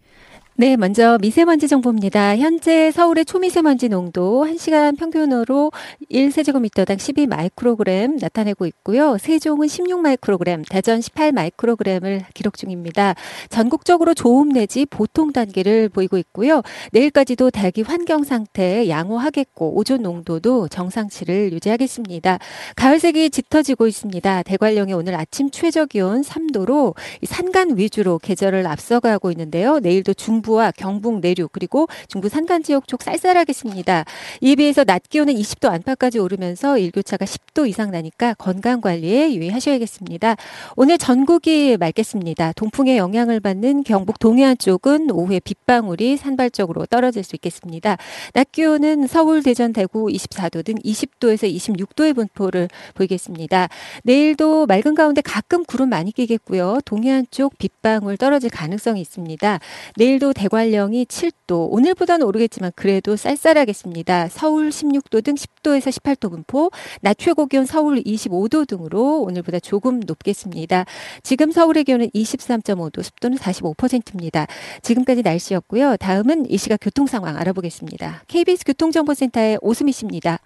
[0.55, 2.37] 네, 먼저 미세먼지 정보입니다.
[2.37, 5.71] 현재 서울의 초미세먼지 농도 1시간 평균으로
[6.11, 9.17] 1세제곱미터당 12 마이크로그램 나타내고 있고요.
[9.17, 13.15] 세종은 16 마이크로그램, 대전 18 마이크로그램을 기록 중입니다.
[13.49, 16.61] 전국적으로 좋음 내지 보통 단계를 보이고 있고요.
[16.91, 22.37] 내일까지도 대기 환경 상태 양호하겠고 오존 농도도 정상치를 유지하겠습니다.
[22.75, 24.43] 가을색이 짙어지고 있습니다.
[24.43, 26.93] 대관령의 오늘 아침 최저 기온 3도로
[27.25, 29.79] 산간 위주로 계절을 앞서가고 있는데요.
[29.79, 34.05] 내일도 중 중부와 경북 내륙 그리고 중부 산간 지역 쪽 쌀쌀하겠습니다.
[34.41, 40.35] 이에 비해서 낮 기온은 20도 안팎까지 오르면서 일교차가 10도 이상 나니까 건강 관리에 유의하셔야겠습니다.
[40.75, 42.53] 오늘 전국이 맑겠습니다.
[42.53, 47.97] 동풍의 영향을 받는 경북 동해안 쪽은 오후에 빗방울이 산발적으로 떨어질 수 있겠습니다.
[48.33, 53.69] 낮 기온은 서울, 대전, 대구 24도 등 20도에서 26도의 분포를 보이겠습니다.
[54.03, 56.79] 내일도 맑은 가운데 가끔 구름 많이 끼겠고요.
[56.85, 59.59] 동해안 쪽 빗방울 떨어질 가능성이 있습니다.
[59.95, 64.29] 내일도 대관령이 7도, 오늘보다는 오르겠지만 그래도 쌀쌀하겠습니다.
[64.29, 70.85] 서울 16도 등 10도에서 18도 분포, 낮 최고 기온 서울 25도 등으로 오늘보다 조금 높겠습니다.
[71.23, 74.47] 지금 서울의 기온은 23.5도, 습도는 45%입니다.
[74.81, 75.97] 지금까지 날씨였고요.
[75.97, 78.23] 다음은 이 시각 교통 상황 알아보겠습니다.
[78.27, 80.39] KBS 교통정보센터의 오수미 씨입니다.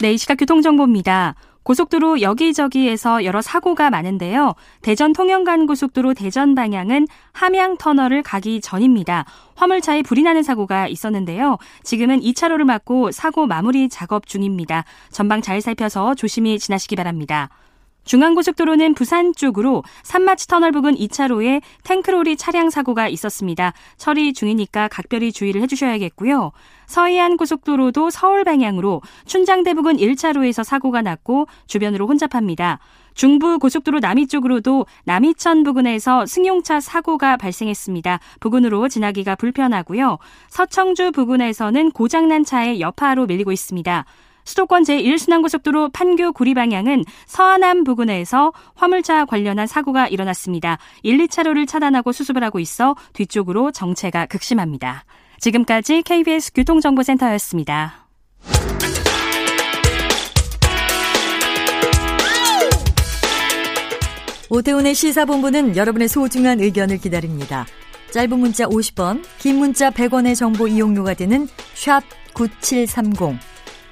[0.00, 1.34] 네, 이 시각 교통정보입니다.
[1.64, 4.54] 고속도로 여기저기에서 여러 사고가 많은데요.
[4.82, 9.24] 대전 통영간 고속도로 대전 방향은 함양 터널을 가기 전입니다.
[9.56, 11.58] 화물차에 불이 나는 사고가 있었는데요.
[11.82, 14.84] 지금은 2차로를 막고 사고 마무리 작업 중입니다.
[15.10, 17.48] 전방 잘 살펴서 조심히 지나시기 바랍니다.
[18.04, 23.72] 중앙고속도로는 부산 쪽으로 산마치 터널 부근 2차로에 탱크로리 차량 사고가 있었습니다.
[23.96, 26.52] 처리 중이니까 각별히 주의를 해주셔야겠고요.
[26.86, 32.78] 서해안 고속도로도 서울 방향으로 춘장대 부근 1차로에서 사고가 났고 주변으로 혼잡합니다.
[33.14, 38.18] 중부 고속도로 남이 쪽으로도 남이천 부근에서 승용차 사고가 발생했습니다.
[38.40, 40.18] 부근으로 지나기가 불편하고요.
[40.48, 44.04] 서청주 부근에서는 고장난 차에 여파로 밀리고 있습니다.
[44.44, 50.78] 수도권 제1순환고속도로 판교 구리 방향은 서안암 부근에서 화물차 관련한 사고가 일어났습니다.
[51.02, 55.04] 1, 2차로를 차단하고 수습을 하고 있어 뒤쪽으로 정체가 극심합니다.
[55.40, 58.04] 지금까지 KBS 교통정보센터였습니다.
[64.50, 67.66] 오태훈의 시사본부는 여러분의 소중한 의견을 기다립니다.
[68.12, 72.02] 짧은 문자 50원, 긴 문자 100원의 정보 이용료가 되는 샵
[72.34, 73.53] 9730.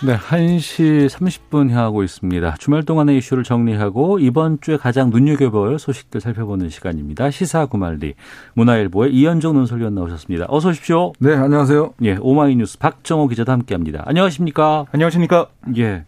[0.00, 2.54] 네, 1시 30분 향하고 있습니다.
[2.60, 7.32] 주말 동안의 이슈를 정리하고 이번 주에 가장 눈여겨볼 소식들 살펴보는 시간입니다.
[7.32, 8.14] 시사 구말리
[8.54, 10.46] 문화일보의 이현정 논설위원 나오셨습니다.
[10.48, 11.14] 어서 오십시오.
[11.18, 11.94] 네, 안녕하세요.
[12.04, 14.04] 예, 오마이뉴스 박정호 기자도 함께합니다.
[14.06, 14.86] 안녕하십니까?
[14.92, 15.48] 안녕하십니까?
[15.78, 16.04] 예.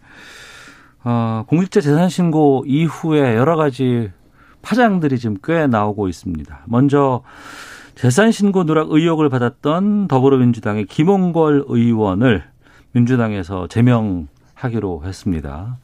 [1.03, 4.09] 어, 공직자 재산 신고 이후에 여러 가지
[4.61, 6.61] 파장들이 지금 꽤 나오고 있습니다.
[6.67, 7.23] 먼저
[7.95, 12.50] 재산 신고 누락 의혹을 받았던 더불어민주당의 김홍걸 의원을
[12.93, 15.77] 민주당에서 제명하기로 했습니다.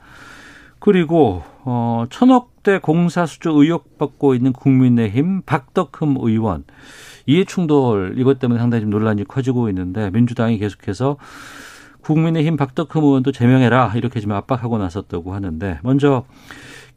[0.79, 6.63] 그리고 어 천억대 공사 수주 의혹 받고 있는 국민의힘 박덕흠 의원
[7.25, 11.17] 이해 충돌 이것 때문에 상당히 좀 논란이 커지고 있는데 민주당이 계속해서
[12.01, 16.25] 국민의힘 박덕흠 의원도 제명해라 이렇게 지금 압박하고 나섰다고 하는데 먼저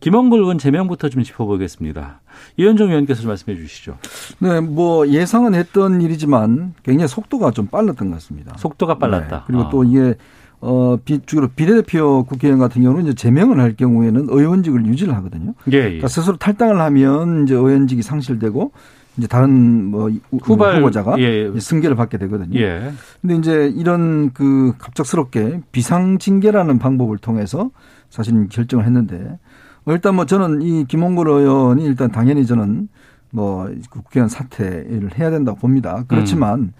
[0.00, 2.20] 김원글 의원 제명부터 좀 짚어보겠습니다.
[2.56, 3.98] 이현정 의원께서 좀 말씀해 주시죠.
[4.38, 8.54] 네, 뭐 예상은 했던 일이지만 굉장히 속도가 좀 빨랐던 것 같습니다.
[8.56, 9.36] 속도가 빨랐다.
[9.36, 9.68] 네, 그리고 아.
[9.68, 10.14] 또 이게
[10.62, 15.54] 어, 비, 주로 비례대표 국회의원 같은 경우는 이제 제명을 할 경우에는 의원직을 유지를 하거든요.
[15.72, 15.82] 예, 예.
[15.82, 18.72] 그러니까 스스로 탈당을 하면 이제 의원직이 상실되고
[19.16, 20.10] 이제 다른 뭐
[20.42, 21.50] 후발 후보자가 예.
[21.58, 22.58] 승계를 받게 되거든요.
[22.58, 22.92] 예.
[23.20, 27.70] 근데 이제 이런 그 갑작스럽게 비상징계라는 방법을 통해서
[28.10, 29.38] 사실 결정을 했는데
[29.86, 32.88] 일단 뭐 저는 이 김홍걸 의원이 일단 당연히 저는
[33.30, 36.04] 뭐 국회의원 사퇴를 해야 된다고 봅니다.
[36.08, 36.72] 그렇지만 음.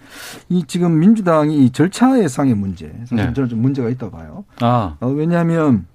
[0.48, 3.32] 이 지금 민주당이 이 절차의상의 문제 사실 네.
[3.32, 4.44] 저는 좀 문제가 있다고 봐요.
[4.60, 4.96] 아.
[5.00, 5.86] 어, 왜냐하면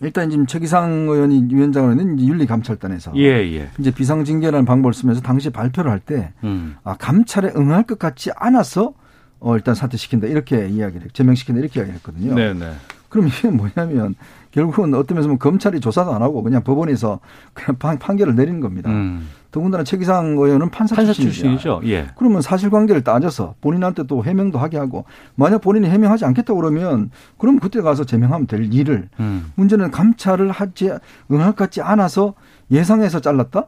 [0.00, 3.70] 일단 지금 최기상 의원이 위원장으로는 윤리감찰단에서 예, 예.
[3.78, 6.76] 이제 비상징계라는 방법을 쓰면서 당시 발표를 할때 음.
[6.82, 8.94] 아, 감찰에 응할 것 같지 않아서
[9.38, 12.34] 어, 일단 사퇴시킨다 이렇게 이야기를 제명시킨다 이렇게 이야기를 했거든요.
[12.34, 12.72] 네, 네.
[13.08, 14.14] 그럼 이게 뭐냐면
[14.52, 17.20] 결국은 어떤 면에서 검찰이 조사도 안 하고 그냥 법원에서
[17.54, 18.90] 그냥 판, 판결을 내리는 겁니다.
[18.90, 19.28] 음.
[19.50, 21.82] 더군다나 최기상 의원은 판사, 판사 출신이죠.
[21.84, 22.08] 예.
[22.16, 27.58] 그러면 사실관계를 따져서 본인한테 또 해명도 하게 하고 만약 본인이 해명하지 않겠다 고 그러면 그럼
[27.58, 29.52] 그때 가서 제명하면 될 일을 음.
[29.56, 30.90] 문제는 감찰을 하지
[31.30, 32.34] 응할 것 같지 않아서
[32.70, 33.66] 예상해서 잘랐다?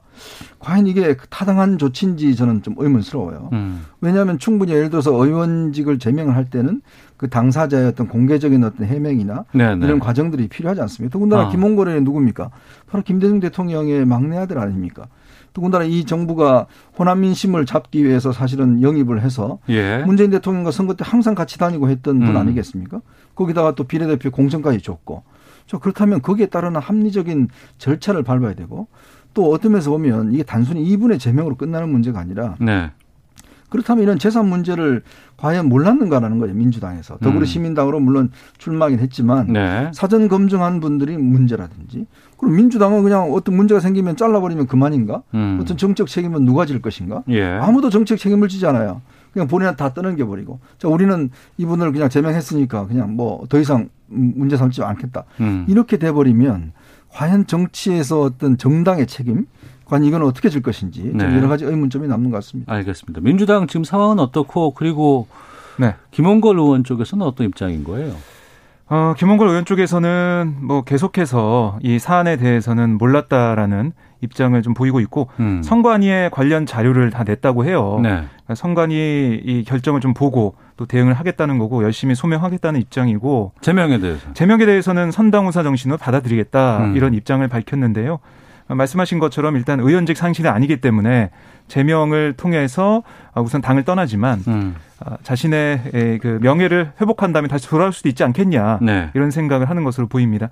[0.59, 3.51] 과연 이게 타당한 조치인지 저는 좀 의문스러워요.
[3.53, 3.85] 음.
[4.01, 6.81] 왜냐하면 충분히 예를 들어서 의원직을 제명을 할 때는
[7.17, 9.87] 그 당사자의 어떤 공개적인 어떤 해명이나 네네.
[9.87, 11.13] 이런 과정들이 필요하지 않습니까?
[11.13, 11.49] 더군다나 아.
[11.51, 12.51] 김홍걸이 누굽니까?
[12.89, 15.07] 바로 김대중 대통령의 막내 아들 아닙니까?
[15.53, 16.67] 더군다나 이 정부가
[16.99, 20.03] 호남 민심을 잡기 위해서 사실은 영입을 해서 예.
[20.05, 22.37] 문재인 대통령과 선거 때 항상 같이 다니고 했던 분 음.
[22.37, 23.01] 아니겠습니까?
[23.37, 25.23] 거기다가 또 비례대표 공천까지 줬고.
[25.67, 27.49] 저 그렇다면 거기에 따르는 합리적인
[27.79, 28.89] 절차를 밟아야 되고
[29.33, 32.91] 또 어떤 면에서 보면 이게 단순히 이분의 제명으로 끝나는 문제가 아니라 네.
[33.75, 35.03] 그렇다면 이런 재산 문제를
[35.37, 39.91] 과연 몰랐는가라는 거예요 민주당에서 더불어시민당으로 물론 출마하긴 했지만 네.
[39.93, 42.07] 사전 검증한 분들이 문제라든지
[42.39, 45.59] 그럼 민주당은 그냥 어떤 문제가 생기면 잘라버리면 그만인가 음.
[45.61, 47.43] 어떤 정책 책임은 누가 질 것인가 예.
[47.45, 52.87] 아무도 정책 책임을 지지 않아요 그냥 본인한테 다 떠넘겨 버리고 자 우리는 이분을 그냥 제명했으니까
[52.87, 55.65] 그냥 뭐 더 이상 문제 삼지 않겠다 음.
[55.69, 56.71] 이렇게 돼버리면
[57.11, 59.47] 과연 정치에서 어떤 정당의 책임
[59.85, 61.37] 과연 이건 어떻게 질 것인지 좀 네.
[61.37, 62.73] 여러 가지 의문점이 남는 것 같습니다.
[62.73, 63.21] 알겠습니다.
[63.21, 65.27] 민주당 지금 상황은 어떻고 그리고
[65.79, 65.95] 네.
[66.11, 68.15] 김원걸 의원 쪽에서는 어떤 입장인 거예요?
[68.89, 75.63] 어, 김원걸 의원 쪽에서는 뭐 계속해서 이 사안에 대해서는 몰랐다라는 입장을 좀 보이고 있고 음.
[75.63, 78.01] 선관위에 관련 자료를 다 냈다고 해요.
[78.03, 78.09] 네.
[78.09, 84.33] 그러니까 선관위 이 결정을 좀 보고 또 대응을 하겠다는 거고 열심히 소명하겠다는 입장이고 제명에 대해서
[84.33, 86.97] 제명에 대해서는 선당우사 정신으로 받아들이겠다 음.
[86.97, 88.19] 이런 입장을 밝혔는데요.
[88.69, 91.31] 말씀하신 것처럼 일단 의원직 상실이 아니기 때문에
[91.69, 93.03] 제명을 통해서
[93.37, 94.75] 우선 당을 떠나지만 음.
[95.23, 99.11] 자신의 그 명예를 회복한 다음에 다시 돌아올 수도 있지 않겠냐 네.
[99.15, 100.51] 이런 생각을 하는 것으로 보입니다.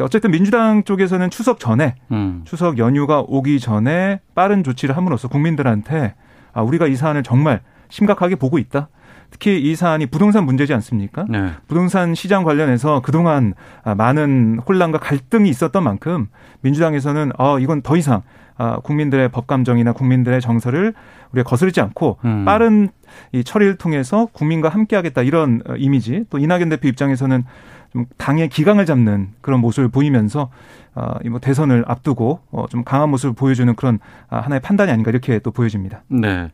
[0.00, 2.42] 어쨌든 민주당 쪽에서는 추석 전에 음.
[2.44, 6.14] 추석 연휴가 오기 전에 빠른 조치를 함으로써 국민들한테
[6.52, 8.88] 아, 우리가 이 사안을 정말 심각하게 보고 있다.
[9.30, 11.26] 특히 이 사안이 부동산 문제지 않습니까?
[11.28, 11.50] 네.
[11.66, 16.28] 부동산 시장 관련해서 그동안 많은 혼란과 갈등이 있었던 만큼
[16.62, 18.22] 민주당에서는 어, 이건 더 이상
[18.60, 20.92] 아, 국민들의 법 감정이나 국민들의 정서를
[21.32, 22.44] 우리가 거스르지 않고 음.
[22.44, 22.88] 빠른
[23.30, 27.44] 이 처리를 통해서 국민과 함께하겠다 이런 어, 이미지 또 이낙연 대표 입장에서는
[27.92, 30.50] 좀 당의 기강을 잡는 그런 모습을 보이면서
[30.94, 33.98] 어, 이뭐 대선을 앞두고 어, 좀 강한 모습을 보여주는 그런
[34.28, 36.02] 아, 하나의 판단이 아닌가 이렇게 또 보여집니다.
[36.08, 36.50] 네.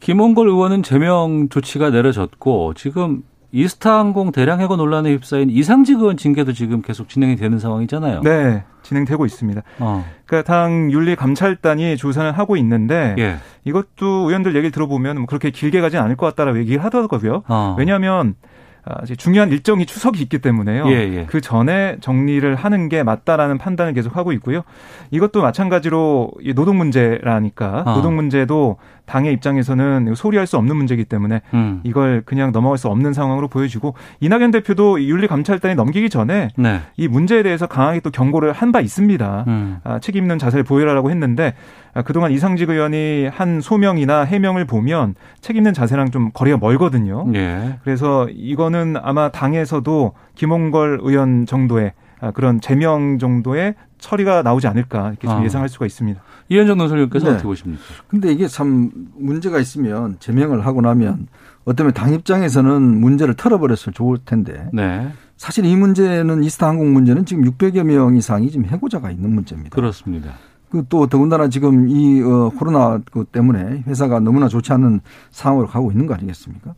[0.00, 6.82] 김원걸 의원은 제명 조치가 내려졌고 지금 이스타항공 대량 해고 논란에 휩싸인 이상직 의원 징계도 지금
[6.82, 8.20] 계속 진행이 되는 상황이잖아요.
[8.20, 9.62] 네, 진행되고 있습니다.
[9.80, 10.04] 어.
[10.24, 13.38] 그러니까 당 윤리감찰단이 조사를 하고 있는데 예.
[13.64, 17.42] 이것도 의원들 얘기를 들어보면 뭐 그렇게 길게 가진 않을 것 같다라고 얘기를 하더라고요.
[17.48, 17.74] 어.
[17.76, 18.50] 왜냐하면 아,
[19.16, 20.86] 중요한 일정이 추석이 있기 때문에요.
[20.88, 21.26] 예, 예.
[21.26, 24.62] 그 전에 정리를 하는 게 맞다라는 판단을 계속 하고 있고요.
[25.10, 27.94] 이것도 마찬가지로 노동 문제라니까 어.
[27.96, 28.78] 노동 문제도
[29.10, 31.80] 당의 입장에서는 소리할 수 없는 문제이기 때문에 음.
[31.82, 36.80] 이걸 그냥 넘어갈 수 없는 상황으로 보여지고 이낙연 대표도 윤리감찰단에 넘기기 전에 네.
[36.96, 39.44] 이 문제에 대해서 강하게 또 경고를 한 바 있습니다.
[39.48, 39.78] 음.
[39.82, 41.54] 아, 책임 있는 자세를 보여라라고 했는데
[41.92, 47.26] 아, 그동안 이상직 의원이 한 소명이나 해명을 보면 책임 있는 자세랑 좀 거리가 멀거든요.
[47.34, 47.78] 예.
[47.82, 51.90] 그래서 이거는 아마 당에서도 김홍걸 의원 정도의 아,
[52.34, 55.44] 그런 제명 정도의 처리가 나오지 않을까 이렇게 좀 아.
[55.44, 56.20] 예상할 수가 있습니다.
[56.48, 57.32] 이현정 논설님께서 네.
[57.32, 57.82] 어떻게 보십니까?
[58.08, 61.28] 근데 이게 참 문제가 있으면 제명을 하고 나면
[61.64, 65.12] 어쩌면 당 입장에서는 문제를 털어버렸으면 좋을 텐데 네.
[65.36, 69.74] 사실 이 문제는 이스타 항공 문제는 지금 600여 명 이상이 지금 해고자가 있는 문제입니다.
[69.74, 70.34] 그렇습니다.
[70.70, 75.00] 그또 더군다나 지금 이 어, 코로나 그 때문에 회사가 너무나 좋지 않은
[75.30, 76.74] 상황으로 가고 있는 거 아니겠습니까?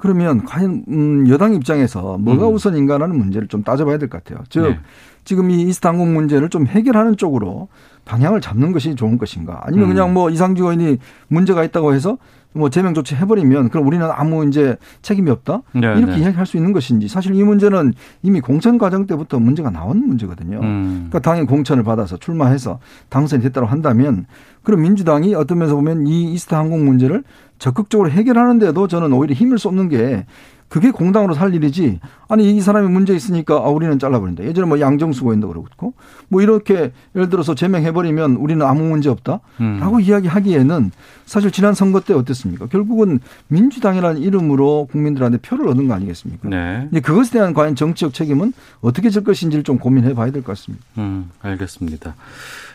[0.00, 2.54] 그러면 과연 음 여당 입장에서 뭐가 음.
[2.54, 4.42] 우선인가라는 문제를 좀 따져봐야 될 것 같아요.
[4.48, 4.78] 즉 네.
[5.24, 7.68] 지금 이 이스타 항공 문제를 좀 해결하는 쪽으로
[8.06, 9.60] 방향을 잡는 것이 좋은 것인가?
[9.64, 9.94] 아니면 음.
[9.94, 10.98] 그냥 뭐 이상직 의원이
[11.28, 12.16] 문제가 있다고 해서
[12.52, 16.18] 뭐 제명 조치 해버리면 그럼 우리는 아무 이제 책임이 없다 네, 이렇게 네.
[16.18, 17.92] 이야기할 수 있는 것인지 사실 이 문제는
[18.22, 20.58] 이미 공천 과정 때부터 문제가 나온 문제거든요.
[20.60, 21.08] 음.
[21.08, 24.26] 그러니까 당이 공천을 받아서 출마해서 당선이 됐다고 한다면
[24.62, 27.22] 그럼 민주당이 어떤 면에서 보면 이 이스타 항공 문제를
[27.58, 30.26] 적극적으로 해결하는데도 저는 오히려 힘을 쏟는 게
[30.70, 31.98] 그게 공당으로 살 일이지.
[32.28, 34.44] 아니 이 사람이 문제 있으니까 아 우리는 잘라버린다.
[34.44, 35.94] 예전에 뭐 양정수 고인도 그렇고
[36.28, 40.00] 뭐 이렇게 예를 들어서 제명해버리면 우리는 아무 문제 없다라고 음.
[40.00, 40.92] 이야기하기에는
[41.26, 42.66] 사실 지난 선거 때 어땠습니까?
[42.68, 43.18] 결국은
[43.48, 46.48] 민주당이라는 이름으로 국민들한테 표를 얻은 거 아니겠습니까?
[46.48, 46.86] 네.
[46.92, 50.84] 이제 그것에 대한 과연 정치적 책임은 어떻게 질 것인지를 좀 고민해봐야 될 것 같습니다.
[50.98, 52.14] 음, 알겠습니다.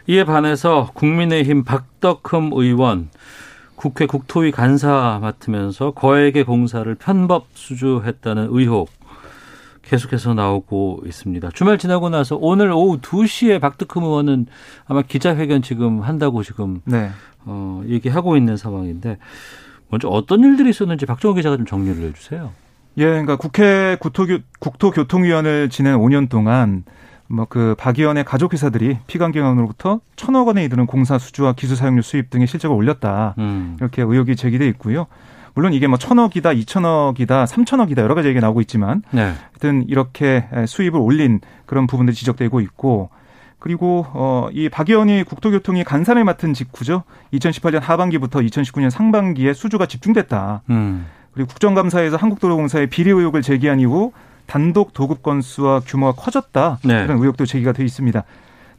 [0.07, 3.07] 이에 반해서 국민의힘 박덕흠 의원
[3.85, 8.89] 국회 국토위 간사 맡으면서 거액의 공사를 편법 수주했다는 의혹
[9.83, 11.51] 계속해서 나오고 있습니다.
[11.53, 14.47] 주말 지나고 나서 오늘 오후 2시에 박덕흠 의원은
[14.87, 17.11] 아마 기자회견 지금 한다고 지금 네.
[17.45, 19.19] 어, 얘기하고 있는 상황인데
[19.89, 22.53] 먼저 어떤 일들이 있었는지 박정호 기자가 좀 정리를 해주세요.
[22.97, 26.85] 예, 그러니까 국회 국토교, 국토교통위원을 지낸 5년 동안
[27.27, 32.47] 뭐그 박 의원의 가족 회사들이 피감기관으로부터 천억 원에 이르는 공사 수주와 기술 사용료 수입 등의
[32.47, 33.35] 실적을 올렸다.
[33.37, 33.77] 음.
[33.79, 35.07] 이렇게 의혹이 제기돼 있고요.
[35.55, 39.33] 물론 이게 뭐 천억이다, 이천억이다, 삼천억이다 여러 가지 얘기가 나오고 있지만 네.
[39.51, 43.09] 하여튼 이렇게 수입을 올린 그런 부분들이 지적되고 있고
[43.57, 47.03] 그리고 어이 박 의원이 국토교통이 간산을 맡은 직후죠.
[47.33, 50.61] 2018년 하반기부터 2019년 상반기에 수주가 집중됐다.
[50.69, 51.07] 음.
[51.33, 54.11] 그리고 국정감사에서 한국도로공사의 비리 의혹을 제기한 이후
[54.45, 56.79] 단독 도급 건수와 규모가 커졌다.
[56.83, 57.03] 네.
[57.03, 58.23] 이런 의혹도 제기가 돼 있습니다.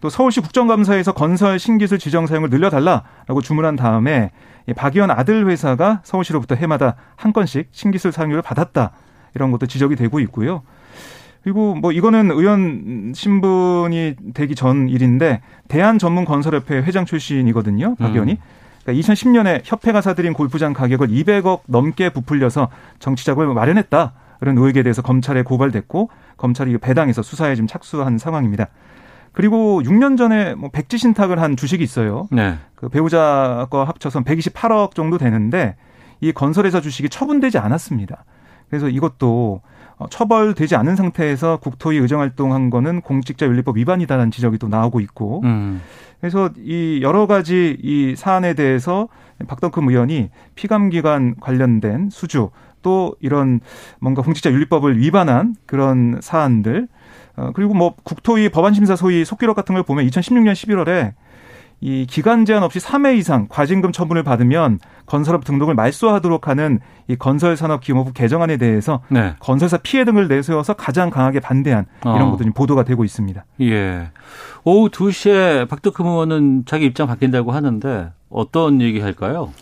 [0.00, 4.30] 또 서울시 국정감사에서 건설 신기술 지정 사용을 늘려달라라고 주문한 다음에
[4.76, 8.92] 박 의원 아들 회사가 서울시로부터 해마다 한 건씩 신기술 사용료를 받았다.
[9.34, 10.62] 이런 것도 지적이 되고 있고요.
[11.42, 17.94] 그리고 뭐 이거는 의원 신분이 되기 전 일인데 대한 전문 건설협회 회장 출신이거든요.
[17.96, 18.12] 박 음.
[18.12, 18.32] 의원이.
[18.32, 18.36] 음.
[18.82, 24.12] 그러니까 2010년에 협회가 사들인 골프장 가격을 200억 넘게 부풀려서 정치 자금을 마련했다.
[24.40, 28.68] 이런 의혹에 대해서 검찰에 고발됐고 검찰이 배당해서 수사에 지금 착수한 상황입니다.
[29.32, 32.26] 그리고 6년 전에 뭐 백지 신탁을 한 주식이 있어요.
[32.30, 32.56] 네.
[32.74, 35.76] 그 배우자과 합쳐서 128억 정도 되는데
[36.20, 38.24] 이 건설회사 주식이 처분되지 않았습니다.
[38.70, 39.60] 그래서 이것도
[39.98, 45.80] 어, 처벌되지 않은 상태에서 국토위 의정활동한 거는 공직자윤리법 위반이다라는 지적이 또 나오고 있고 음.
[46.20, 49.08] 그래서 이 여러 가지 이 사안에 대해서
[49.46, 52.50] 박덕흠 의원이 피감기관 관련된 수주
[52.86, 53.58] 또 이런
[53.98, 56.86] 뭔가 공직자 윤리법을 위반한 그런 사안들
[57.34, 61.14] 어, 그리고 뭐 국토위 법안심사 소위 속기록 같은 걸 보면 2016년 11월에
[61.80, 66.78] 이 기간 제한 없이 3회 이상 과징금 처분을 받으면 건설업 등록을 말소하도록 하는
[67.08, 69.34] 이 건설산업기업부 개정안에 대해서 네.
[69.40, 72.30] 건설사 피해 등을 내세워서 가장 강하게 반대한 이런 어.
[72.30, 73.44] 것들이 보도가 되고 있습니다.
[73.62, 74.10] 예.
[74.62, 79.52] 오후 2시에 박덕흠 의원은 자기 입장 바뀐다고 하는데 어떤 얘기 할까요?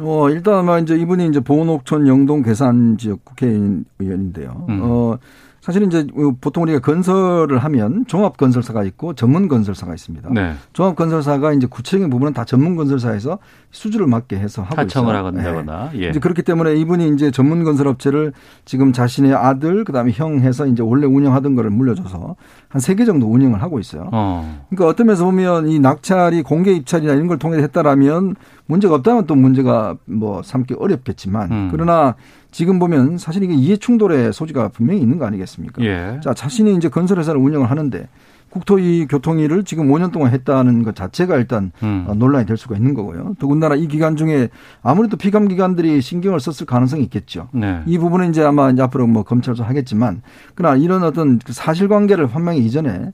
[0.00, 4.66] 어, 일단 아마 이제 이분이 이제 보은옥천 영동 괴산 지역 국회의원 의원인데요.
[4.68, 4.80] 음.
[4.82, 5.18] 어,
[5.60, 6.06] 사실은 이제
[6.40, 10.30] 보통 우리가 건설을 하면 종합 건설사가 있고 전문 건설사가 있습니다.
[10.32, 10.54] 네.
[10.72, 13.38] 종합 건설사가 이제 구체적인 부분은 다 전문 건설사에서
[13.72, 15.48] 수주를 맡게 해서 하고 하청을 있어요.
[15.48, 16.00] 하거나 네.
[16.04, 16.08] 예.
[16.10, 18.32] 이제 그렇기 때문에 이분이 이제 전문 건설업체를
[18.66, 22.36] 지금 자신의 아들 그다음에 형 해서 이제 원래 운영하던 거를 물려줘서
[22.68, 24.08] 한 세 개 정도 운영을 하고 있어요.
[24.12, 24.62] 어.
[24.68, 29.26] 그러니까 어떤 면에서 보면 이 낙찰이 공개 입찰이나 이런 걸 통해 서 했다라면 문제가 없다면
[29.26, 31.68] 또 문제가 뭐 삼기 어렵겠지만 음.
[31.72, 32.14] 그러나
[32.50, 35.82] 지금 보면 사실 이게 이해 충돌의 소지가 분명히 있는 거 아니겠습니까?
[35.82, 36.20] 예.
[36.22, 38.08] 자, 자신이 이제 건설회사를 운영을 하는데
[38.52, 42.04] 국토위 교통위를 지금 5년 동안 했다는 것 자체가 일단 음.
[42.06, 43.34] 어, 논란이 될 수가 있는 거고요.
[43.38, 44.50] 더군다나 이 기간 중에
[44.82, 47.48] 아무래도 피감 기관들이 신경을 썼을 가능성이 있겠죠.
[47.52, 47.80] 네.
[47.86, 50.20] 이 부분은 이제 아마 이제 앞으로 뭐 검찰도 하겠지만
[50.54, 53.12] 그러나 이런 어떤 그 사실관계를 판명하기 이전에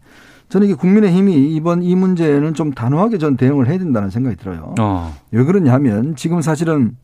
[0.48, 4.74] 저는 이게 국민의힘이 이번 이 문제는 좀 단호하게 전 대응을 해야 된다는 생각이 들어요.
[4.80, 5.14] 어.
[5.30, 6.96] 왜 그러냐면 지금 사실은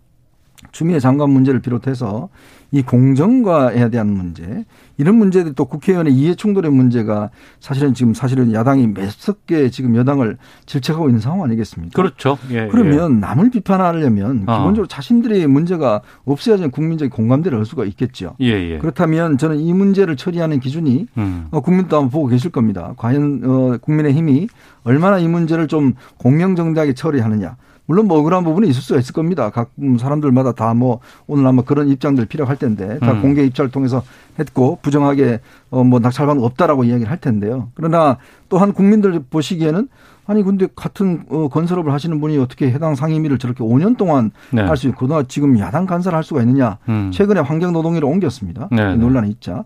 [0.72, 2.28] 추미애 장관 문제를 비롯해서
[2.70, 4.64] 이 공정과에 대한 문제
[4.96, 7.30] 이런 문제들 또 국회의원의 이해 충돌의 문제가
[7.60, 11.94] 사실은 지금 사실은 야당이 매섭게 지금 여당을 질책하고 있는 상황 아니겠습니까?
[11.94, 12.36] 그렇죠.
[12.50, 13.20] 예, 그러면 예.
[13.20, 14.58] 남을 비판하려면 어.
[14.58, 18.34] 기본적으로 자신들의 문제가 없어야지 국민적인 공감대를 얻을 수가 있겠죠.
[18.40, 18.78] 예, 예.
[18.78, 21.46] 그렇다면 저는 이 문제를 처리하는 기준이 음.
[21.52, 22.94] 어, 국민도 한번 보고 계실 겁니다.
[22.96, 24.48] 과연 어, 국민의힘이
[24.82, 27.56] 얼마나 이 문제를 좀 공명정대하게 처리하느냐.
[27.86, 29.50] 물론 뭐 억울한 부분이 있을 수가 있을 겁니다.
[29.50, 33.22] 각 사람들마다 다 뭐 오늘 아마 그런 입장들 필요할 텐데 다 음.
[33.22, 34.02] 공개 입찰을 통해서
[34.38, 37.68] 했고 부정하게 어뭐 거 없다라고 이야기를 할 텐데요.
[37.74, 38.18] 그러나
[38.48, 39.88] 또한 국민들 보시기에는
[40.26, 44.62] 아니 근데 같은 어 건설업을 하시는 분이 어떻게 해당 상임위를 저렇게 5년 동안 네.
[44.62, 46.78] 할수 있고 나 지금 야당 간사를 할 수가 있느냐?
[46.88, 47.10] 음.
[47.12, 48.68] 최근에 환경노동위를 옮겼습니다.
[48.72, 48.96] 네, 네.
[48.96, 49.64] 논란이 있자.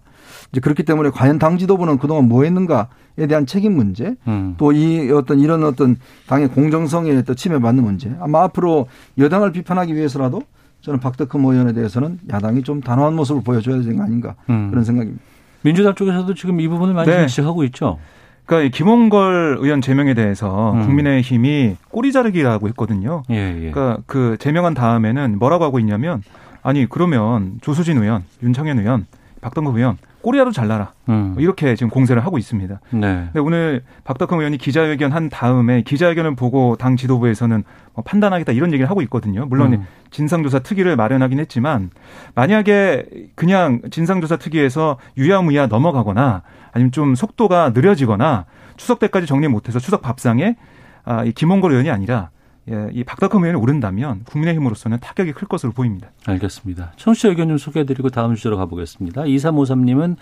[0.53, 4.55] 이제 그렇기 때문에 과연 당 지도부는 그동안 뭐 했는가에 대한 책임 문제, 음.
[4.57, 5.97] 또이 어떤 이런 어떤
[6.27, 8.11] 당의 공정성에 또 침해받는 문제.
[8.21, 8.89] 아마 앞으로
[9.19, 10.43] 여당을 비판하기 위해서라도
[10.81, 14.71] 저는 박덕흠 의원에 대해서는 야당이 좀 단호한 모습을 보여줘야 되는 거 아닌가 음.
[14.71, 15.23] 그런 생각입니다.
[15.63, 17.27] 민주당 쪽에서도 지금 이 부분을 많이 네.
[17.27, 17.99] 지적하고 있죠.
[18.47, 20.87] 그러니까 김홍걸 의원 제명에 대해서 음.
[20.87, 23.23] 국민의힘이 꼬리 자르기라고 했거든요.
[23.29, 23.71] 예, 예.
[23.71, 26.23] 그러니까 그 제명한 다음에는 뭐라고 하고 있냐면
[26.63, 29.05] 아니 그러면 조수진 의원, 윤창현 의원,
[29.43, 30.93] 박동급 의원 꼬리라도 잘라라.
[31.09, 31.37] 음.
[31.39, 32.81] 이렇게 지금 공세를 하고 있습니다.
[32.91, 33.29] 네.
[33.37, 37.65] 오늘 박덕흠 의원이 기자회견 한 다음에 기자회견을 보고 당 지도부에서는
[37.95, 39.47] 뭐 판단하겠다 이런 얘기를 하고 있거든요.
[39.47, 39.87] 물론 음.
[40.11, 41.91] 진상조사 특위를 마련하긴 했지만
[42.35, 43.05] 만약에
[43.35, 46.43] 그냥 진상조사 특위에서 유야무야 넘어가거나
[46.73, 48.47] 아니면 좀 속도가 느려지거나
[48.77, 50.57] 추석 때까지 정리 못해서 추석 밥상에
[51.05, 52.31] 아, 이 김홍걸 의원이 아니라
[52.71, 56.09] 예, 이 박덕흠 의원이 오른다면 국민의힘으로서는 타격이 클 것으로 보입니다.
[56.27, 56.93] 알겠습니다.
[56.97, 59.23] 청취자 의견 좀 소개해드리고 다음 주제로 가보겠습니다.
[59.23, 60.17] 2353님은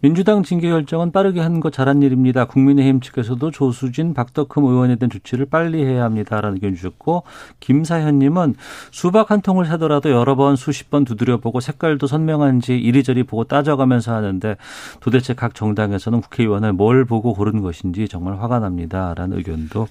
[0.00, 2.46] 민주당 징계 결정은 빠르게 한 것 잘한 일입니다.
[2.46, 7.22] 국민의힘 측에서도 조수진, 박덕흠 의원에 대한 조치를 빨리 해야 합니다라는 의견 주셨고
[7.60, 8.54] 김사현님은
[8.90, 14.56] 수박 한 통을 사더라도 여러 번 수십 번 두드려보고 색깔도 선명한지 이리저리 보고 따져가면서 하는데
[15.00, 19.86] 도대체 각 정당에서는 국회의원을 뭘 보고 고른 것인지 정말 화가 납니다라는 의견도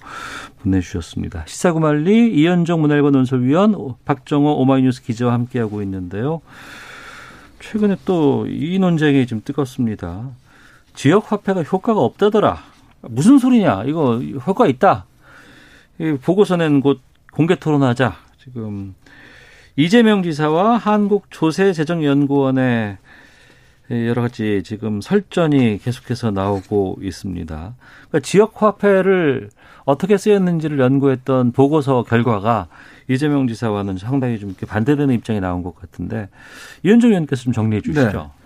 [0.62, 1.44] 보내주셨습니다.
[1.46, 3.76] 시사구말 달리 이현정 문화일보 논설위원
[4.06, 6.40] 박정호 오마이뉴스 기자와 함께하고 있는데요.
[7.60, 10.30] 최근에 또 이 논쟁이 좀 뜨겁습니다.
[10.94, 12.56] 지역 화폐가 효과가 없다더라.
[13.02, 13.84] 무슨 소리냐?
[13.84, 15.04] 이거 효과 있다.
[16.22, 18.16] 보고서 낸곳 공개 토론하자.
[18.42, 18.94] 지금
[19.76, 22.96] 이재명 지사와 한국조세재정연구원의
[23.90, 27.74] 여러 가지 지금 설전이 계속해서 나오고 있습니다.
[28.08, 29.50] 그러니까 지역 화폐를
[29.90, 32.68] 어떻게 쓰였는지를 연구했던 보고서 결과가
[33.08, 36.28] 이재명 지사와는 상당히 좀 반대되는 입장이 나온 것 같은데
[36.84, 38.12] 이현종 의원께서 좀 정리해 주시죠.
[38.12, 38.40] 네.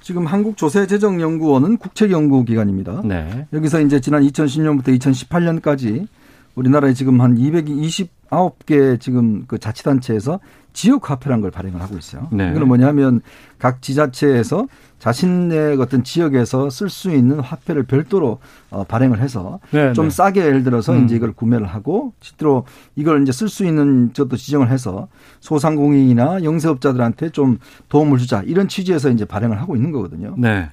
[0.00, 3.02] 지금 한국조세재정연구원은 국책연구기관입니다.
[3.04, 3.46] 네.
[3.52, 6.06] 여기서 이제 지난 2010년부터 2018년까지
[6.54, 10.40] 우리나라에 지금 한 229개 지금 그 자치단체에서
[10.74, 12.28] 지역 화폐라는 걸 발행을 하고 있어요.
[12.30, 12.50] 네.
[12.50, 13.22] 이거는 뭐냐면
[13.58, 14.66] 각 지자체에서
[14.98, 18.38] 자신의 어떤 지역에서 쓸 수 있는 화폐를 별도로
[18.70, 20.10] 어, 발행을 해서 네, 좀 네.
[20.10, 21.04] 싸게 예를 들어서 음.
[21.04, 22.66] 이제 이걸 구매를 하고 실제로
[22.96, 25.08] 이걸 이제 쓸 수 있는 저도 지정을 해서
[25.40, 27.58] 소상공인이나 영세업자들한테 좀
[27.88, 30.34] 도움을 주자 이런 취지에서 이제 발행을 하고 있는 거거든요.
[30.36, 30.70] 네.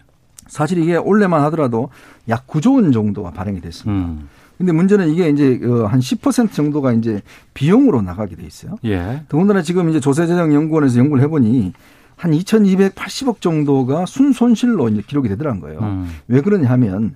[0.48, 1.90] 사실 이게 올해만 하더라도
[2.28, 4.08] 약 9조 원 정도가 발행이 됐습니다.
[4.08, 4.28] 음.
[4.62, 7.24] 근데 문제는 이게 이제 어, 한10% 정도가 이제
[7.56, 8.76] 비용으로 나가게 돼 있어요.
[8.86, 9.24] 예.
[9.28, 11.74] 더군다나 지금 이제 조세재정연구원에서 연구를 해보니
[12.16, 15.80] 한 2,280억 정도가 순손실로 이제 기록이 되더란 거예요.
[15.80, 16.08] 음.
[16.28, 17.16] 왜 그러냐 하면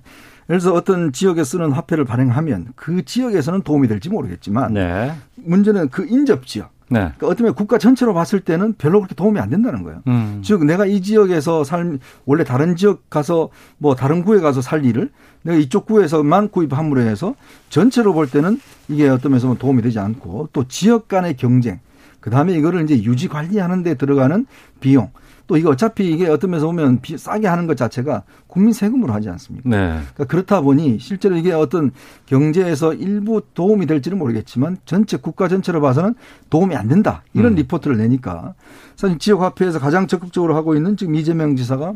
[0.50, 5.14] 예를 들어서 어떤 지역에 쓰는 화폐를 발행하면 그 지역에서는 도움이 될지 모르겠지만 네.
[5.36, 7.00] 문제는 그 인접 지역 네.
[7.00, 10.02] 그러니까 어떻게 보면 국가 전체로 봤을 때는 별로 그렇게 도움이 안 된다는 거예요.
[10.06, 10.40] 음.
[10.44, 15.10] 즉 내가 이 지역에서 살 원래 다른 지역 가서 뭐 다른 구에 가서 살 일을
[15.42, 17.34] 내가 이쪽 구에서만 구입 함으로 해서
[17.70, 21.80] 전체로 볼 때는 이게 어떤 면에서 도움이 되지 않고 또 지역 간의 경쟁
[22.20, 24.46] 그 다음에 이거를 이제 유지 관리하는 데 들어가는
[24.80, 25.10] 비용.
[25.46, 29.68] 또 이게 어차피 이게 어떤 면에서 보면 싸게 하는 것 자체가 국민 세금으로 하지 않습니까?
[29.68, 29.76] 네.
[29.76, 31.92] 그러니까 그렇다 보니 실제로 이게 어떤
[32.26, 36.14] 경제에서 일부 도움이 될지는 모르겠지만 전체 국가 전체로 봐서는
[36.50, 37.22] 도움이 안 된다.
[37.32, 37.56] 이런 음.
[37.56, 38.54] 리포트를 내니까
[38.96, 41.94] 사실 지역 화폐에서 가장 적극적으로 하고 있는 지금 이재명 지사가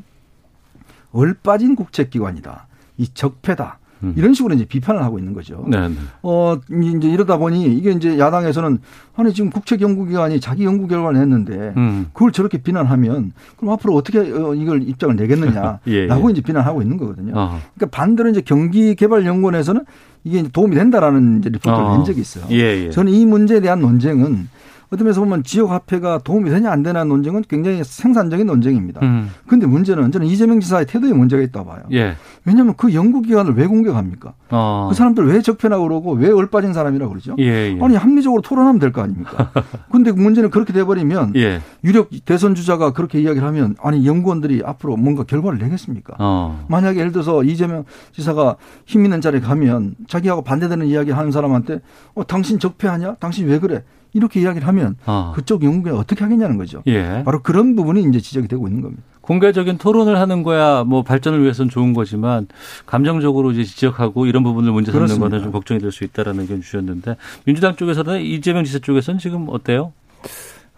[1.12, 2.68] 얼빠진 국책기관이다.
[2.98, 3.79] 이 적폐다.
[4.02, 4.14] 음.
[4.16, 5.64] 이런 식으로 이제 비판을 하고 있는 거죠.
[5.68, 5.94] 네, 네.
[6.22, 6.56] 어
[6.96, 8.78] 이제 이러다 보니 이게 이제 야당에서는
[9.16, 12.06] 아니 지금 국책 연구기관이 자기 연구 결과를 냈는데 음.
[12.12, 16.30] 그걸 저렇게 비난하면 그럼 앞으로 어떻게 어, 이걸 입장을 내겠느냐라고 예, 예.
[16.30, 17.32] 이제 비난하고 있는 거거든요.
[17.36, 17.60] 어.
[17.74, 19.84] 그러니까 반대로 이제 경기개발연구원에서는
[20.24, 21.96] 이게 도움이 된다라는 이제 리포트를 어.
[21.96, 22.44] 낸 적이 있어요.
[22.50, 22.90] 예, 예.
[22.90, 24.48] 저는 이 문제에 대한 논쟁은
[24.92, 29.00] 어떤 면에서 보면 지역 화폐가 도움이 되냐 안 되냐는 논쟁은 굉장히 생산적인 논쟁입니다.
[29.02, 29.30] 음.
[29.46, 31.82] 그런데 문제는 저는 이재명 지사의 태도에 문제가 있다 봐요.
[31.92, 32.16] 예.
[32.44, 34.34] 왜냐하면 그 연구기관을 왜 공격합니까?
[34.50, 34.86] 어.
[34.90, 37.36] 그 사람들 왜 적폐라고 그러고 왜 얼빠진 사람이라고 그러죠?
[37.38, 37.44] 예,
[37.76, 37.78] 예.
[37.80, 39.52] 아니 합리적으로 토론하면 될 거 아닙니까?
[39.92, 41.60] 근데 문제는 그렇게 돼버리면 예.
[41.84, 46.16] 유력 대선 주자가 그렇게 이야기를 하면 아니 연구원들이 앞으로 뭔가 결과를 내겠습니까?
[46.18, 46.64] 어.
[46.68, 51.80] 만약에 예를 들어서 이재명 지사가 힘 있는 자리에 가면 자기하고 반대되는 이야기 하는 사람한테
[52.14, 53.14] 어 당신 적폐하냐?
[53.20, 53.84] 당신 왜 그래?
[54.12, 55.32] 이렇게 이야기를 하면 어.
[55.34, 56.82] 그쪽 연구가 어떻게 하겠냐는 거죠.
[56.86, 57.22] 예.
[57.24, 59.02] 바로 그런 부분이 이제 지적이 되고 있는 겁니다.
[59.20, 62.48] 공개적인 토론을 하는 거야 뭐 발전을 위해서는 좋은 거지만
[62.86, 67.16] 감정적으로 이제 지적하고 이런 부분을 문제 삼는 거는 좀 걱정이 될 수 있다라는 의견 주셨는데
[67.44, 69.92] 민주당 쪽에서는 이재명 지사 쪽에서는 지금 어때요?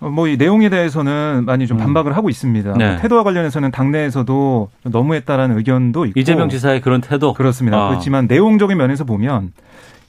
[0.01, 1.85] 어, 뭐이 내용에 대해서는 많이 좀 음.
[1.85, 2.17] 반박을 음.
[2.17, 2.75] 하고 있습니다.
[2.75, 2.99] 네.
[3.01, 7.79] 태도와 관련해서는 당내에서도 너무했다라는 의견도 있고 이재명 지사의 그런 태도 그렇습니다.
[7.87, 7.89] 아.
[7.89, 9.53] 그렇지만 내용적인 면에서 보면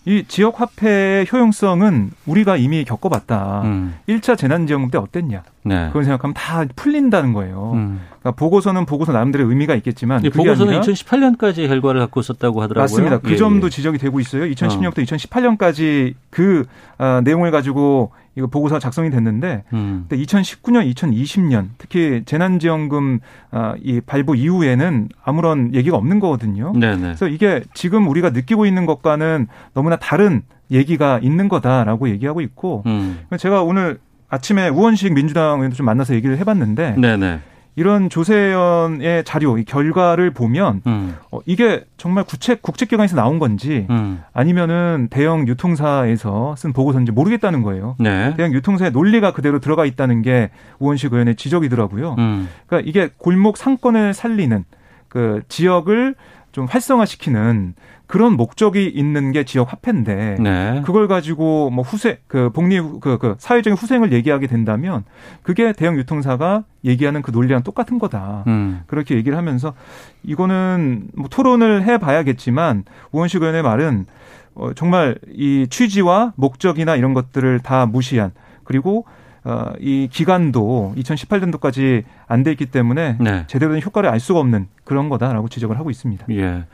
[0.05, 3.61] 이 지역 화폐의 효용성은 우리가 이미 겪어봤다.
[3.63, 3.95] 음.
[4.09, 5.43] 1차 재난지원금 때 어땠냐?
[5.63, 5.87] 네.
[5.87, 7.71] 그건 생각하면 다 풀린다는 거예요.
[7.73, 8.01] 음.
[8.23, 12.81] 그러니까 보고서는 보고서 나름대로 의미가 있겠지만 보고서는 2018년까지 결과를 갖고 있었다고 하더라고요.
[12.81, 13.17] 맞습니다.
[13.19, 13.69] 그 예, 점도 예.
[13.69, 14.45] 지적이 되고 있어요.
[14.45, 15.03] 2016년부터 어.
[15.03, 16.65] 2018년까지 그
[16.97, 20.05] 아, 내용을 가지고 이거 보고서 작성이 됐는데 음.
[20.07, 23.19] 근데 2019년, 2020년 특히 재난지원금
[23.51, 26.71] 아, 이 발부 이후에는 아무런 얘기가 없는 거거든요.
[26.73, 27.01] 네네.
[27.01, 33.19] 그래서 이게 지금 우리가 느끼고 있는 것과는 너무나 다른 얘기가 있는 거다라고 얘기하고 있고 음.
[33.37, 33.99] 제가 오늘
[34.29, 37.39] 아침에 우원식 민주당 의원도 좀 만나서 얘기를 해봤는데 네네.
[37.75, 41.15] 이런 조세연의 자료, 이 결과를 보면 음.
[41.31, 44.21] 어, 이게 정말 국책 국책기관에서 나온 건지 음.
[44.31, 47.95] 아니면은 대형 유통사에서 쓴 보고서인지 모르겠다는 거예요.
[47.99, 48.33] 네.
[48.37, 52.15] 대형 유통사의 논리가 그대로 들어가 있다는 게 우원식 의원의 지적이더라고요.
[52.19, 52.49] 음.
[52.67, 54.65] 그러니까 이게 골목 상권을 살리는
[55.07, 56.15] 그 지역을
[56.53, 57.73] 좀 활성화시키는
[58.05, 60.81] 그런 목적이 있는 게 지역 화폐인데 네.
[60.85, 65.03] 그걸 가지고 뭐 후세 그 복리 그, 그 사회적인 후생을 얘기하게 된다면
[65.41, 68.43] 그게 대형 유통사가 얘기하는 그 논리랑 똑같은 거다.
[68.45, 68.81] 음.
[68.85, 69.73] 그렇게 얘기를 하면서
[70.21, 74.05] 이거는 뭐 토론을 해 봐야겠지만 우원식 의원의 말은
[74.53, 78.31] 어, 정말 이 취지와 목적이나 이런 것들을 다 무시한
[78.63, 79.05] 그리고
[79.45, 83.43] 어, 이 기간도 2018년도까지 안 돼 있기 때문에 네.
[83.47, 86.25] 제대로 된 효과를 알 수가 없는 그런 거다라고 지적을 하고 있습니다.
[86.31, 86.65] 예.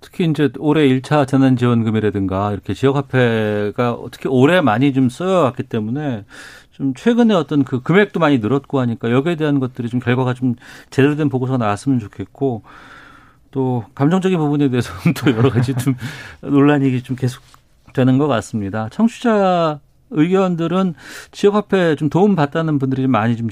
[0.00, 6.24] 특히 이제 올해 1차 재난지원금이라든가 이렇게 지역화폐가 어떻게 올해 많이 좀 쓰여왔기 때문에
[6.72, 10.56] 좀 최근에 어떤 그 금액도 많이 늘었고 하니까 여기에 대한 것들이 좀 결과가 좀
[10.90, 12.62] 제대로 된 보고서가 나왔으면 좋겠고
[13.52, 15.94] 또 감정적인 부분에 대해서는 또 여러 가지 좀
[16.40, 17.42] 논란이 좀 계속
[17.92, 18.88] 되는 것 같습니다.
[18.90, 19.78] 청취자
[20.12, 20.94] 의견들은
[21.30, 23.48] 지역화폐 좀 도움 받다는 분들이 많이 좀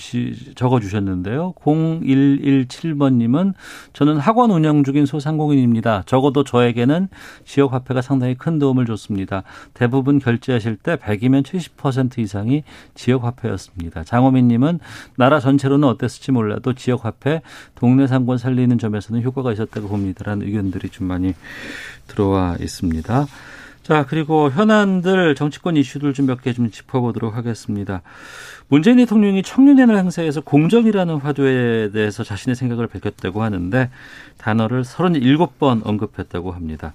[0.55, 1.55] 적어 주셨는데요.
[1.61, 3.55] 0117번 님은
[3.93, 6.05] 저는 학원 운영 중인 소상공인입니다.
[6.07, 7.09] 적어도 저에게는
[7.45, 9.43] 지역화폐가 상당히 큰 도움을 줬습니다.
[9.75, 14.05] 대부분 결제하실 때 100이면 70% 이상이 지역화폐였습니다.
[14.05, 14.81] 장호민 님은
[15.17, 17.43] 나라 전체로는 어땠을지 몰라도 지역화폐
[17.75, 21.35] 동네 상권 살리는 점에서는 효과가 있었다고 봅니다라는 의견들이 좀 많이
[22.07, 23.27] 들어와 있습니다.
[23.91, 28.03] 자, 그리고 현안들 정치권 이슈들 좀 몇 개 좀 짚어보도록 하겠습니다.
[28.69, 33.91] 문재인 대통령이 청년연합 행사에서 공정이라는 화두에 대해서 자신의 생각을 밝혔다고 하는데
[34.39, 36.95] 단어를 37번 언급했다고 합니다.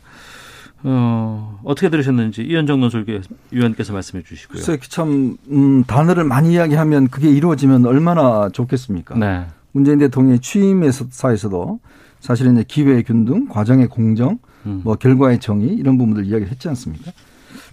[0.83, 4.63] 어, 어떻게 들으셨는지 이현정 논설계 위원께서 말씀해 주시고요.
[4.63, 9.17] 글쎄, 참, 음, 단어를 많이 이야기하면 그게 이루어지면 얼마나 좋겠습니까?
[9.17, 9.45] 네.
[9.73, 11.77] 문재인 대통령의 취임에서사에서도
[12.21, 14.81] 사실은 기회의 균등, 과정의 공정, 음.
[14.83, 17.11] 뭐 결과의 정의 이런 부분들 이야기를 했지 않습니까?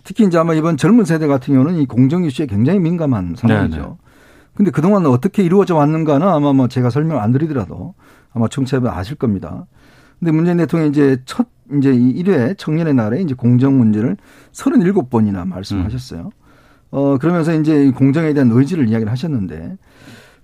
[0.05, 3.77] 특히 이제 아마 이번 젊은 세대 같은 경우는 이 공정 이슈에 굉장히 민감한 상황이죠.
[3.77, 3.95] 네네.
[4.55, 7.95] 근데 그동안 어떻게 이루어져 왔는가는 아마 뭐 제가 설명 안 드리더라도
[8.33, 9.67] 아마 청취자분 아실 겁니다.
[10.19, 11.47] 근데 문재인 대통령이 이제 첫
[11.79, 14.17] 이제 이 1회 청년의 날에 이제 공정 문제를
[14.53, 16.21] 37번이나 말씀하셨어요.
[16.21, 16.31] 음.
[16.91, 19.79] 어, 그러면서 이제 공정에 대한 의지를 이야기를 하셨는데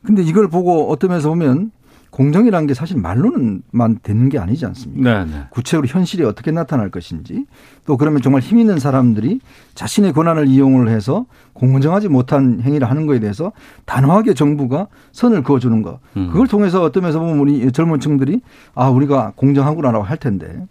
[0.03, 1.71] 근데 이걸 보고 어떤 면에서 보면
[2.11, 5.25] 공정이라는 게 사실 말로는만 되는 게 아니지 않습니까?
[5.25, 5.31] 네네.
[5.31, 5.47] 네.
[5.51, 7.45] 구체적으로 현실이 어떻게 나타날 것인지
[7.87, 9.41] 또 그러면 정말 힘 있는 사람들이
[9.75, 13.53] 자신의 권한을 이용을 해서 공정하지 못한 행위를 하는 거에 대해서
[13.85, 16.01] 단호하게 정부가 선을 그어주는 거.
[16.17, 16.29] 음.
[16.33, 18.41] 그걸 통해서 어떤 면에서 보면 우리 젊은 층들이
[18.75, 20.67] 아, 우리가 공정하구나라고 할 텐데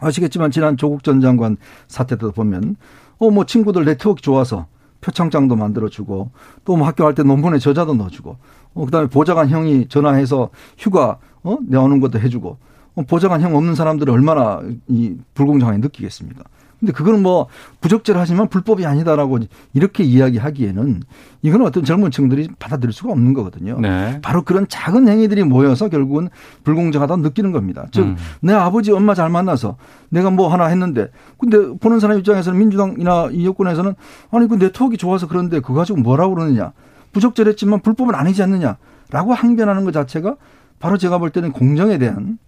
[0.00, 1.56] 아시겠지만 지난 조국 전 장관
[1.86, 2.76] 사태 도 보면
[3.18, 4.66] 어, 뭐 친구들 네트워크 좋아서
[5.00, 6.30] 표창장도 만들어주고
[6.64, 8.36] 또 뭐 학교 갈때 논문에 저자도 넣어주고
[8.78, 12.56] 어, 그다음에 보좌관 형이 전화해서 휴가 어 내오는 것도 해주고
[12.94, 16.44] 어 보장한 형 없는 사람들은 얼마나 이 불공정하게 느끼겠습니까?
[16.78, 17.48] 근데 그거는 뭐
[17.80, 19.40] 부적절하지만 불법이 아니다라고
[19.74, 21.02] 이렇게 이야기하기에는
[21.42, 23.80] 이건 어떤 젊은 층들이 받아들일 수가 없는 거거든요.
[23.80, 24.20] 네.
[24.22, 26.28] 바로 그런 작은 행위들이 모여서 결국은
[26.62, 27.86] 불공정하다고 느끼는 겁니다.
[27.90, 28.16] 즉, 음.
[28.40, 29.76] 내 아버지, 엄마 잘 만나서
[30.08, 33.94] 내가 뭐 하나 했는데 근데 보는 사람 입장에서는 민주당이나 이 여권에서는
[34.30, 36.72] 아니 그 네트워크 좋아서 그런데 그거 가지고 뭐라고 그러느냐.
[37.12, 40.36] 부적절했지만 불법은 아니지 않느냐라고 항변하는 것 자체가
[40.78, 42.38] 바로 제가 볼 때는 공정에 대한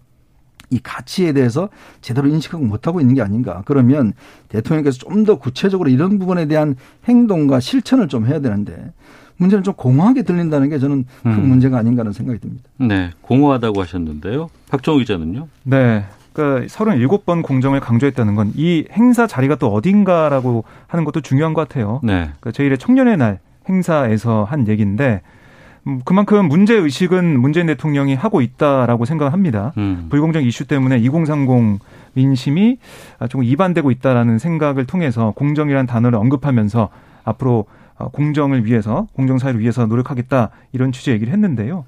[0.73, 1.69] 이 가치에 대해서
[2.01, 3.63] 제대로 인식하고 못하고 있는 게 아닌가.
[3.67, 4.13] 그러면
[4.49, 8.93] 대통령께서 좀 더 구체적으로 이런 부분에 대한 행동과 실천을 좀 해야 되는데
[9.37, 11.49] 문제는 좀 공허하게 들린다는 게 저는 큰 음.
[11.49, 12.63] 문제가 아닌가 하는 생각이 듭니다.
[12.79, 13.11] 네.
[13.23, 14.49] 공허하다고 하셨는데요.
[14.71, 15.49] 박정우 기자는요?
[15.65, 16.05] 네.
[16.33, 22.01] 그러니까 37번 공정을 강조했다는 건 이 행사 자리가 또 어딘가라고 하는 것도 중요한 것 같아요.
[22.05, 22.31] 네.
[22.39, 25.23] 그러니까 제1의 청년의 날 행사에서 한 얘기인데
[25.87, 29.73] 음, 그만큼 문제 의식은 문재인 대통령이 하고 있다라고 생각합니다.
[29.79, 30.07] 음.
[30.11, 31.81] 불공정 이슈 때문에 2030
[32.13, 32.79] 민심이
[33.29, 36.91] 조금 이반되고 있다라는 생각을 통해서 공정이라는 단어를 언급하면서
[37.25, 41.85] 앞으로 어, 공정을 위해서 공정 사회를 위해서 노력하겠다 이런 취지 얘기를 했는데요.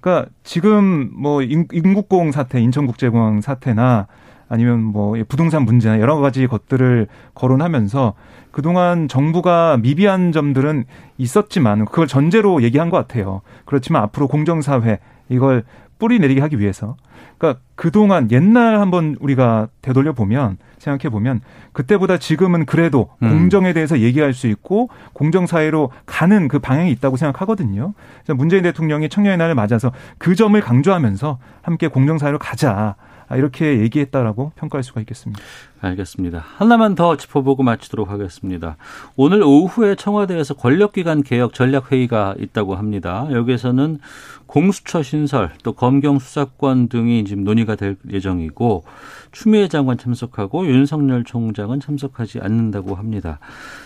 [0.00, 4.06] 그러니까 지금 뭐 인국공 사태, 인천국제공항 사태나
[4.48, 8.14] 아니면 뭐 부동산 문제나 여러 가지 것들을 거론하면서
[8.50, 10.84] 그동안 정부가 미비한 점들은
[11.18, 13.42] 있었지만 그걸 전제로 얘기한 것 같아요.
[13.64, 15.64] 그렇지만 앞으로 공정사회 이걸
[15.98, 16.96] 뿌리 내리게 하기 위해서
[17.38, 21.40] 그러니까 그동안 옛날 한번 우리가 되돌려 보면 생각해 보면
[21.72, 23.28] 그때보다 지금은 그래도 음.
[23.28, 27.92] 공정에 대해서 얘기할 수 있고 공정 사회로 가는 그 방향이 있다고 생각하거든요.
[28.28, 32.94] 문재인 대통령이 청년의 날을 맞아서 그 점을 강조하면서 함께 공정 사회로 가자.
[33.28, 35.42] 아, 이렇게 얘기했다라고 평가할 수가 있겠습니다.
[35.80, 36.44] 알겠습니다.
[36.56, 38.76] 하나만 더 짚어보고 마치도록 하겠습니다.
[39.16, 43.26] 오늘 오후에 청와대에서 권력기관 개혁 전략회의가 있다고 합니다.
[43.30, 43.98] 여기에서는
[44.46, 48.84] 공수처 신설, 또 검경 수사권 등이 지금 논의가 될 예정이고
[49.32, 53.38] 추미애 장관 참석하고 윤석열 총장은 참석하지 않는다고 합니다.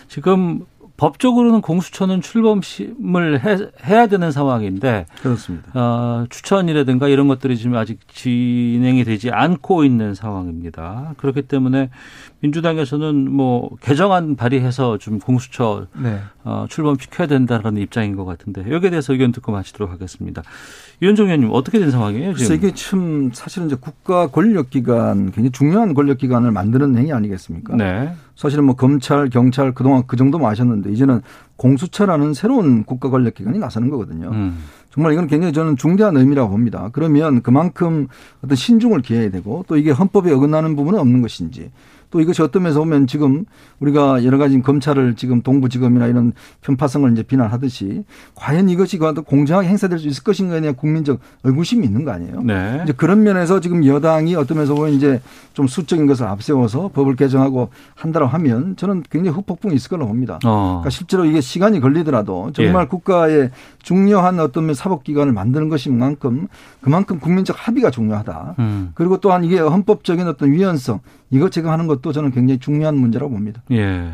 [0.07, 0.65] 지금
[1.01, 5.71] 법적으로는 공수처는 출범심을 해, 야 되는 상황인데 그렇습니다.
[5.73, 11.15] 어, 추천이라든가 이런 것들이 지금 아직 진행이 되지 않고 있는 상황입니다.
[11.17, 11.89] 그렇기 때문에
[12.41, 16.19] 민주당에서는 뭐 개정안 발의해서 좀 공수처 네.
[16.43, 20.43] 어, 출범시켜야 된다라는 입장인 것 같은데 여기에 대해서 의견 듣고 마치도록 하겠습니다.
[21.01, 22.35] 유현종 의원님 어떻게 된 상황이에요?
[22.35, 22.55] 지금?
[22.55, 27.75] 이게 참 사실은 이제 국가 권력기관 굉장히 중요한 권력기관을 만드는 행위 아니겠습니까?
[27.75, 28.13] 네.
[28.35, 31.21] 사실은 뭐 검찰, 경찰 그동안 그 정도만 아셨는데 이제는
[31.55, 34.29] 공수처라는 새로운 국가 권력기관이 나서는 거거든요.
[34.29, 34.59] 음.
[34.93, 36.89] 정말 이건 굉장히 저는 중대한 의미라고 봅니다.
[36.91, 38.07] 그러면 그만큼
[38.43, 41.71] 어떤 신중을 기해야 되고 또 이게 헌법에 어긋나는 부분은 없는 것인지
[42.11, 43.45] 또 이것이 어떤 면에서 보면 지금
[43.79, 48.03] 우리가 여러 가지 검찰을 지금 동부지검이나 이런 편파성을 이제 비난하듯이
[48.35, 52.41] 과연 이것이 공정하게 행사될 수 있을 것인가에 대한 국민적 의구심이 있는 거 아니에요?
[52.43, 52.81] 네.
[52.83, 55.21] 이제 그런 면에서 지금 여당이 어떤 면에서 보면 이제
[55.53, 60.39] 좀 수적인 것을 앞세워서 법을 개정하고 한다고 하면 저는 굉장히 후폭풍이 있을 거라고 봅니다.
[60.45, 60.81] 어.
[60.81, 62.87] 그러니까 실제로 이게 시간이 걸리더라도 정말 예.
[62.87, 63.51] 국가의
[63.81, 66.47] 중요한 어떤 사법기관을 만드는 것인 만큼
[66.81, 68.55] 그만큼 국민적 합의가 중요하다.
[68.59, 68.91] 음.
[68.95, 70.99] 그리고 또한 이게 헌법적인 어떤 위헌성
[71.31, 73.61] 이것 제거하는 것도 저는 굉장히 중요한 문제라고 봅니다.
[73.71, 74.13] 예.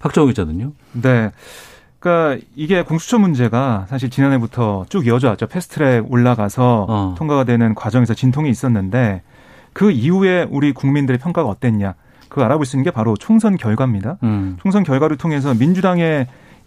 [0.00, 0.72] 박정우 기자는요?
[0.92, 1.30] 네.
[1.98, 5.46] 그러니까 이게 공수처 문제가 사실 지난해부터 쭉 이어져 왔죠.
[5.46, 7.14] 패스트트랙 올라가서 어.
[7.18, 9.22] 통과가 되는 과정에서 진통이 있었는데
[9.72, 11.94] 그 이후에 우리 국민들의 평가가 어땠냐?
[12.28, 14.16] 그거 알아볼 수 있는 게 바로 총선 결과입니다.
[14.22, 14.56] 음.
[14.62, 16.26] 총선 결과를 통해서 민주당의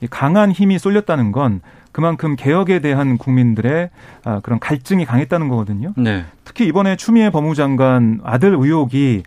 [0.10, 1.62] 강한 힘이 쏠렸다는 건
[1.92, 3.90] 그만큼 개혁에 대한 국민들의
[4.26, 5.94] 아, 그런 갈증이 강했다는 거거든요.
[5.96, 6.26] 네.
[6.44, 9.24] 특히 이번에 추미애 법무장관 아들 의혹이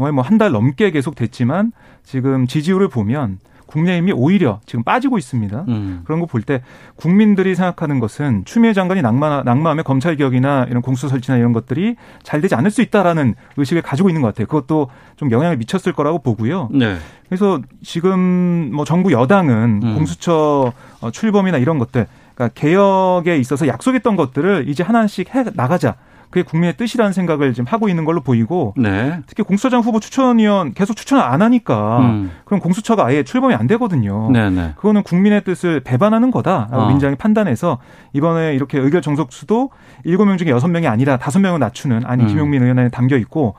[0.00, 1.72] 정말 뭐 한 달 넘게 계속 됐지만
[2.04, 5.64] 지금 지지율을 보면 국민의힘이 오히려 지금 빠지고 있습니다.
[5.68, 6.00] 음.
[6.04, 6.62] 그런 거 볼 때
[6.96, 12.40] 국민들이 생각하는 것은 추미애 장관이 낙마, 낙마하면 검찰 개혁이나 이런 공수 설치나 이런 것들이 잘
[12.40, 14.46] 되지 않을 수 있다라는 의식을 가지고 있는 것 같아요.
[14.46, 16.70] 그것도 좀 영향을 미쳤을 거라고 보고요.
[16.72, 16.96] 네.
[17.28, 19.94] 그래서 지금 뭐 정부 여당은 음.
[19.96, 20.72] 공수처
[21.02, 25.94] 어, 출범이나 이런 것들 그러니까 개혁에 있어서 약속했던 것들을 이제 하나씩 해 나가자.
[26.30, 29.20] 그게 국민의 뜻이라는 생각을 지금 하고 있는 걸로 보이고 네.
[29.26, 32.30] 특히 공수처장 후보 추천위원 계속 추천을 안 하니까 음.
[32.44, 34.30] 그럼 공수처가 아예 출범이 안 되거든요.
[34.30, 34.50] 네네.
[34.50, 34.72] 네.
[34.76, 36.88] 그거는 국민의 뜻을 배반하는 거다라고 어.
[36.88, 37.78] 민주당이 판단해서
[38.12, 39.70] 이번에 이렇게 의결 정석수도
[40.06, 42.28] 7명 중에 6명이 아니라 5명을 낮추는 아니 음.
[42.28, 43.56] 김용민 의원에 담겨 있고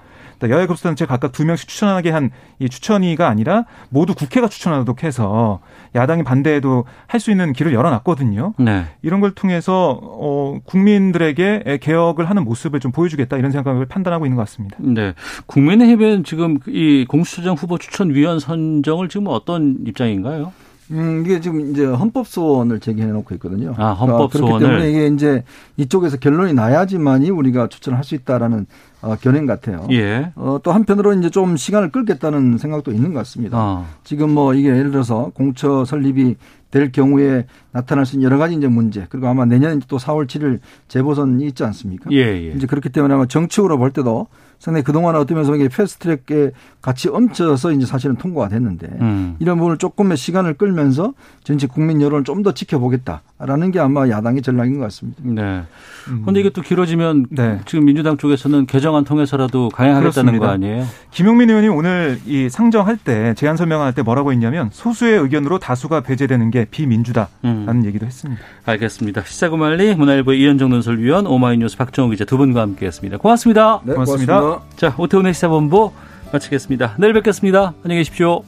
[0.50, 5.60] 여야 교섭단체 각각 두 명씩 추천하게 한 이 추천위가 아니라 모두 국회가 추천하도록 해서
[5.96, 8.54] 야당이 반대해도 할 수 있는 길을 열어놨거든요.
[8.60, 8.86] 네.
[9.02, 14.44] 이런 걸 통해서 어, 국민들에게 개혁을 하는 모습을 좀 보여주겠다 이런 생각을 판단하고 있는 것
[14.44, 14.78] 같습니다.
[14.80, 15.14] 네.
[15.48, 20.52] 국민의힘은 지금 이 공수처장 후보 추천위원 선정을 지금 어떤 입장인가요?
[20.92, 23.74] 음, 이게 지금 이제 헌법 소원을 제기해 놓고 있거든요.
[23.78, 24.60] 아, 헌법 소원을.
[24.60, 25.44] 그렇기 때문에 이게 이제
[25.78, 28.66] 이쪽에서 결론이 나야지만이 우리가 추천을 할 수 있다라는
[29.04, 29.88] 어, 견해 같아요.
[29.92, 30.32] 예.
[30.36, 33.58] 어, 또 한편으로 이제 좀 시간을 끌겠다는 생각도 있는 것 같습니다.
[33.58, 33.86] 어.
[34.04, 36.36] 지금 뭐 이게 예를 들어서 공처 설립이
[36.72, 40.60] 될 경우에 나타날 수 있는 여러 가지 이제 문제 그리고 아마 내년에 또 4월 7일
[40.88, 42.10] 재보선이 있지 않습니까?
[42.12, 42.54] 예, 예.
[42.56, 44.28] 이제 그렇기 때문에 아마 정치적으로 볼 때도
[44.62, 46.52] 상당히 그동안 어떤 면에서 이게 패스트트랙에
[46.84, 49.36] 같이 엄쳐서 이제 사실은 통과가 됐는데 음.
[49.40, 54.80] 이런 부분을 조금의 시간을 끌면서 전체 국민 여론을 좀 더 지켜보겠다라는 게 아마 야당의 전략인
[54.80, 55.22] 것 같습니다.
[55.24, 55.62] 네.
[56.06, 57.60] 그런데 이게 또 길어지면 네.
[57.66, 60.46] 지금 민주당 쪽에서는 개정안 통해서라도 강행하겠다는 그렇습니다.
[60.48, 60.86] 거 아니에요?
[61.12, 66.50] 김용민 의원이 오늘 이 상정할 때 제안 설명할 때 뭐라고 했냐면 소수의 의견으로 다수가 배제되는
[66.50, 67.86] 게 비민주다라는 음.
[67.86, 68.42] 얘기도 했습니다.
[68.66, 69.22] 알겠습니다.
[69.24, 73.18] 시사구말리 문화일보 이현정 논설위원 오마이뉴스 박정우 기자 두 분과 함께했습니다.
[73.18, 73.82] 고맙습니다.
[73.86, 74.51] 네, 고맙습니다.
[74.76, 75.92] 자 오태훈의 시사본부
[76.34, 76.96] 마치겠습니다.
[76.98, 77.74] 내일 뵙겠습니다.
[77.84, 78.44] 안녕히 계십시오.